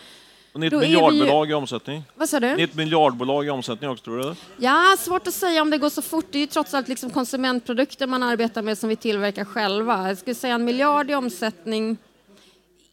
Och 0.56 0.62
ni 0.62 0.66
är 0.66 0.68
ett 0.68 0.72
då 0.72 0.78
är 0.78 0.82
vi 0.82 0.88
ju- 0.88 1.02
miljardbolag 1.02 1.50
i 1.52 1.54
omsättning. 1.54 2.04
Vad 2.16 2.30
sa 2.30 2.40
Ni 2.40 2.48
är 2.48 2.58
du? 2.58 2.64
ett 2.64 2.76
miljardbolag 2.76 3.46
i 3.46 3.50
omsättning 3.50 3.90
också, 3.90 4.04
tror 4.04 4.18
du? 4.18 4.36
Ja, 4.58 4.96
svårt 5.00 5.28
att 5.28 5.34
säga 5.34 5.62
om 5.62 5.70
det 5.70 5.78
går 5.78 5.90
så 5.90 6.02
fort. 6.02 6.26
Det 6.32 6.38
är 6.38 6.40
ju 6.40 6.46
trots 6.48 6.74
allt 6.74 6.88
liksom 6.88 7.10
konsumentprodukter 7.10 8.08
man 8.08 8.24
arbetar 8.24 8.62
med 8.62 8.78
som 8.78 8.90
vi 8.90 8.96
tillverkar 8.96 9.46
själva. 9.46 10.08
Jag 10.08 10.18
skulle 10.18 10.36
säga 10.36 10.56
en 10.56 10.66
miljard 10.66 11.12
i 11.12 11.16
omsättning. 11.16 11.98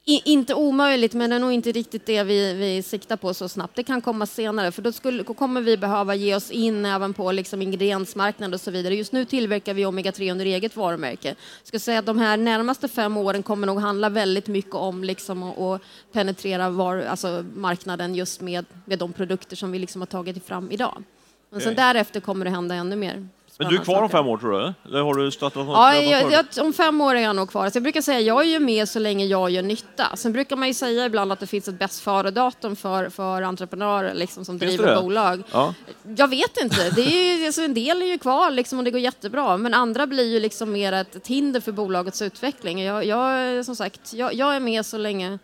I, 0.04 0.22
inte 0.24 0.54
omöjligt, 0.54 1.14
men 1.14 1.30
det 1.30 1.36
är 1.36 1.40
nog 1.40 1.52
inte 1.52 1.72
riktigt 1.72 2.06
det 2.06 2.22
vi, 2.22 2.54
vi 2.54 2.82
siktar 2.82 3.16
på 3.16 3.34
så 3.34 3.48
snabbt. 3.48 3.76
Det 3.76 3.82
kan 3.82 4.00
komma 4.00 4.26
senare, 4.26 4.72
för 4.72 4.82
då, 4.82 4.92
skulle, 4.92 5.22
då 5.22 5.34
kommer 5.34 5.60
vi 5.60 5.76
behöva 5.76 6.14
ge 6.14 6.34
oss 6.34 6.50
in 6.50 6.84
även 6.86 7.14
på 7.14 7.32
liksom 7.32 7.62
ingrediensmarknaden 7.62 8.54
och 8.54 8.60
så 8.60 8.70
vidare. 8.70 8.94
Just 8.94 9.12
nu 9.12 9.24
tillverkar 9.24 9.74
vi 9.74 9.84
omega-3 9.84 10.32
under 10.32 10.46
eget 10.46 10.76
varumärke. 10.76 11.28
Jag 11.28 11.66
skulle 11.66 11.80
säga 11.80 11.98
att 11.98 12.06
de 12.06 12.18
här 12.18 12.36
närmaste 12.36 12.88
fem 12.88 13.16
åren 13.16 13.42
kommer 13.42 13.66
nog 13.66 13.80
handla 13.80 14.08
väldigt 14.08 14.46
mycket 14.46 14.74
om 14.74 15.04
liksom 15.04 15.42
att, 15.42 15.82
penetrera 16.12 16.70
var, 16.70 16.96
alltså 16.96 17.44
marknaden 17.54 18.14
just 18.14 18.40
med, 18.40 18.66
med 18.84 18.98
de 18.98 19.12
produkter 19.12 19.56
som 19.56 19.72
vi 19.72 19.78
liksom 19.78 20.00
har 20.00 20.06
tagit 20.06 20.46
fram 20.46 20.70
idag. 20.70 21.02
Men 21.50 21.60
sen 21.60 21.74
därefter 21.74 22.20
kommer 22.20 22.44
det 22.44 22.50
hända 22.50 22.74
ännu 22.74 22.96
mer. 22.96 23.28
Men 23.62 23.72
du 23.72 23.80
är 23.80 23.84
kvar 23.84 24.02
om 24.02 24.10
fem 24.10 24.26
år, 24.26 24.38
tror 24.38 24.52
du? 24.52 24.72
Eller 24.88 25.02
har 25.02 25.14
du 25.14 25.30
startat 25.30 25.66
något? 25.66 25.76
Ja, 25.76 25.94
jag, 25.96 26.32
jag, 26.32 26.44
om 26.64 26.72
fem 26.72 27.00
år 27.00 27.14
är 27.14 27.20
jag 27.20 27.36
nog 27.36 27.50
kvar. 27.50 27.70
Så 27.70 27.76
jag 27.76 27.82
brukar 27.82 28.00
säga 28.00 28.20
jag 28.20 28.40
är 28.40 28.48
ju 28.48 28.60
med 28.60 28.88
så 28.88 28.98
länge 28.98 29.24
jag 29.24 29.50
gör 29.50 29.62
nytta. 29.62 30.16
Sen 30.16 30.32
brukar 30.32 30.56
man 30.56 30.68
ju 30.68 30.74
säga 30.74 31.06
ibland 31.06 31.32
att 31.32 31.40
det 31.40 31.46
finns 31.46 31.68
ett 31.68 31.78
bäst 31.78 32.00
före-datum 32.00 32.76
för, 32.76 33.08
för 33.08 33.42
entreprenörer 33.42 34.14
liksom, 34.14 34.44
som 34.44 34.60
Finns 34.60 34.76
driver 34.76 34.94
det? 34.94 35.00
bolag. 35.02 35.42
Ja. 35.52 35.74
Jag 36.16 36.28
vet 36.28 36.56
inte. 36.62 36.90
Det 36.90 37.02
är 37.02 37.36
ju, 37.38 37.46
alltså, 37.46 37.62
en 37.62 37.74
del 37.74 38.02
är 38.02 38.06
ju 38.06 38.18
kvar 38.18 38.50
liksom, 38.50 38.78
och 38.78 38.84
det 38.84 38.90
går 38.90 39.00
jättebra. 39.00 39.56
Men 39.56 39.74
andra 39.74 40.06
blir 40.06 40.32
ju 40.32 40.40
liksom 40.40 40.72
mer 40.72 40.92
ett, 40.92 41.16
ett 41.16 41.26
hinder 41.26 41.60
för 41.60 41.72
bolagets 41.72 42.22
utveckling. 42.22 42.82
Jag, 42.82 43.04
jag, 43.04 43.64
som 43.64 43.76
sagt, 43.76 44.12
jag, 44.12 44.34
jag 44.34 44.56
är 44.56 44.60
med 44.60 44.86
så 44.86 44.98
länge 44.98 45.38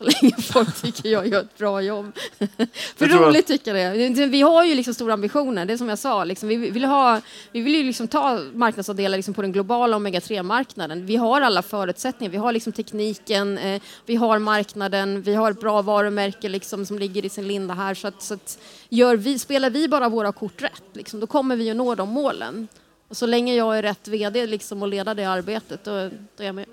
så 0.00 0.04
länge 0.04 0.34
folk 0.42 0.82
tycker 0.82 1.08
jag 1.08 1.26
gör 1.26 1.40
ett 1.40 1.58
bra 1.58 1.80
jobb. 1.80 2.12
För 2.96 3.06
roligt 3.06 3.46
tycker 3.46 3.74
jag 3.74 4.14
det. 4.14 4.26
Vi 4.26 4.42
har 4.42 4.64
ju 4.64 4.74
liksom 4.74 4.94
stora 4.94 5.12
ambitioner, 5.12 5.66
det 5.66 5.72
är 5.72 5.76
som 5.76 5.88
jag 5.88 5.98
sa. 5.98 6.24
Liksom, 6.24 6.48
vi, 6.48 6.56
vill 6.56 6.84
ha, 6.84 7.20
vi 7.52 7.60
vill 7.60 7.74
ju 7.74 7.82
liksom 7.82 8.08
ta 8.08 8.40
marknadsandelar 8.54 9.18
liksom 9.18 9.34
på 9.34 9.42
den 9.42 9.52
globala 9.52 9.96
omega-3-marknaden. 9.96 11.06
Vi 11.06 11.16
har 11.16 11.40
alla 11.40 11.62
förutsättningar, 11.62 12.30
vi 12.30 12.36
har 12.36 12.52
liksom 12.52 12.72
tekniken, 12.72 13.58
eh, 13.58 13.82
vi 14.06 14.16
har 14.16 14.38
marknaden, 14.38 15.22
vi 15.22 15.34
har 15.34 15.50
ett 15.50 15.60
bra 15.60 15.82
varumärke 15.82 16.48
liksom, 16.48 16.86
som 16.86 16.98
ligger 16.98 17.24
i 17.24 17.28
sin 17.28 17.48
linda 17.48 17.74
här. 17.74 17.94
Så 17.94 18.08
att, 18.08 18.22
så 18.22 18.34
att 18.34 18.58
gör 18.88 19.16
vi, 19.16 19.38
spelar 19.38 19.70
vi 19.70 19.88
bara 19.88 20.08
våra 20.08 20.32
kort 20.32 20.62
rätt, 20.62 20.84
liksom, 20.92 21.20
då 21.20 21.26
kommer 21.26 21.56
vi 21.56 21.70
att 21.70 21.76
nå 21.76 21.94
de 21.94 22.08
målen. 22.08 22.68
Och 23.08 23.16
så 23.16 23.26
länge 23.26 23.54
jag 23.54 23.78
är 23.78 23.82
rätt 23.82 24.08
VD 24.08 24.46
liksom, 24.46 24.82
och 24.82 24.88
leder 24.88 25.14
det 25.14 25.24
arbetet, 25.24 25.84
då, 25.84 25.90
då 26.36 26.42
är 26.42 26.46
jag 26.46 26.54
med. 26.54 26.66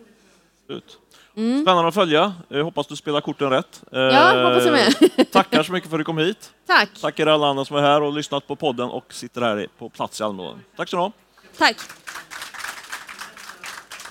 Ut. 1.38 1.62
Spännande 1.62 1.88
att 1.88 1.93
följa. 1.93 2.34
Jag 2.47 2.63
hoppas 2.63 2.88
du 2.88 2.95
spelar 2.95 3.21
korten 3.21 3.50
rätt. 3.50 3.82
Mm. 3.91 4.15
Ja, 4.15 4.50
hoppas 4.50 4.65
jag 4.65 4.73
med. 4.73 5.32
Tackar 5.32 5.63
så 5.63 5.71
mycket 5.71 5.89
för 5.89 5.97
att 5.97 6.00
du 6.00 6.04
kom 6.04 6.17
hit. 6.17 6.52
Tack. 6.67 6.89
Tackar 7.02 7.28
alla 7.28 7.47
andra 7.47 7.65
som 7.65 7.78
är 7.78 7.82
här 7.82 8.02
och 8.02 8.13
lyssnat 8.13 8.47
på 8.47 8.56
podden 8.56 8.89
och 8.89 9.13
sitter 9.13 9.41
här 9.41 9.67
på 9.80 9.89
plats 9.89 10.21
i 10.21 10.23
Almedalen. 10.23 10.63
Tack 10.78 10.89
så 10.89 10.97
ha. 10.97 11.12
Tack. 11.58 11.78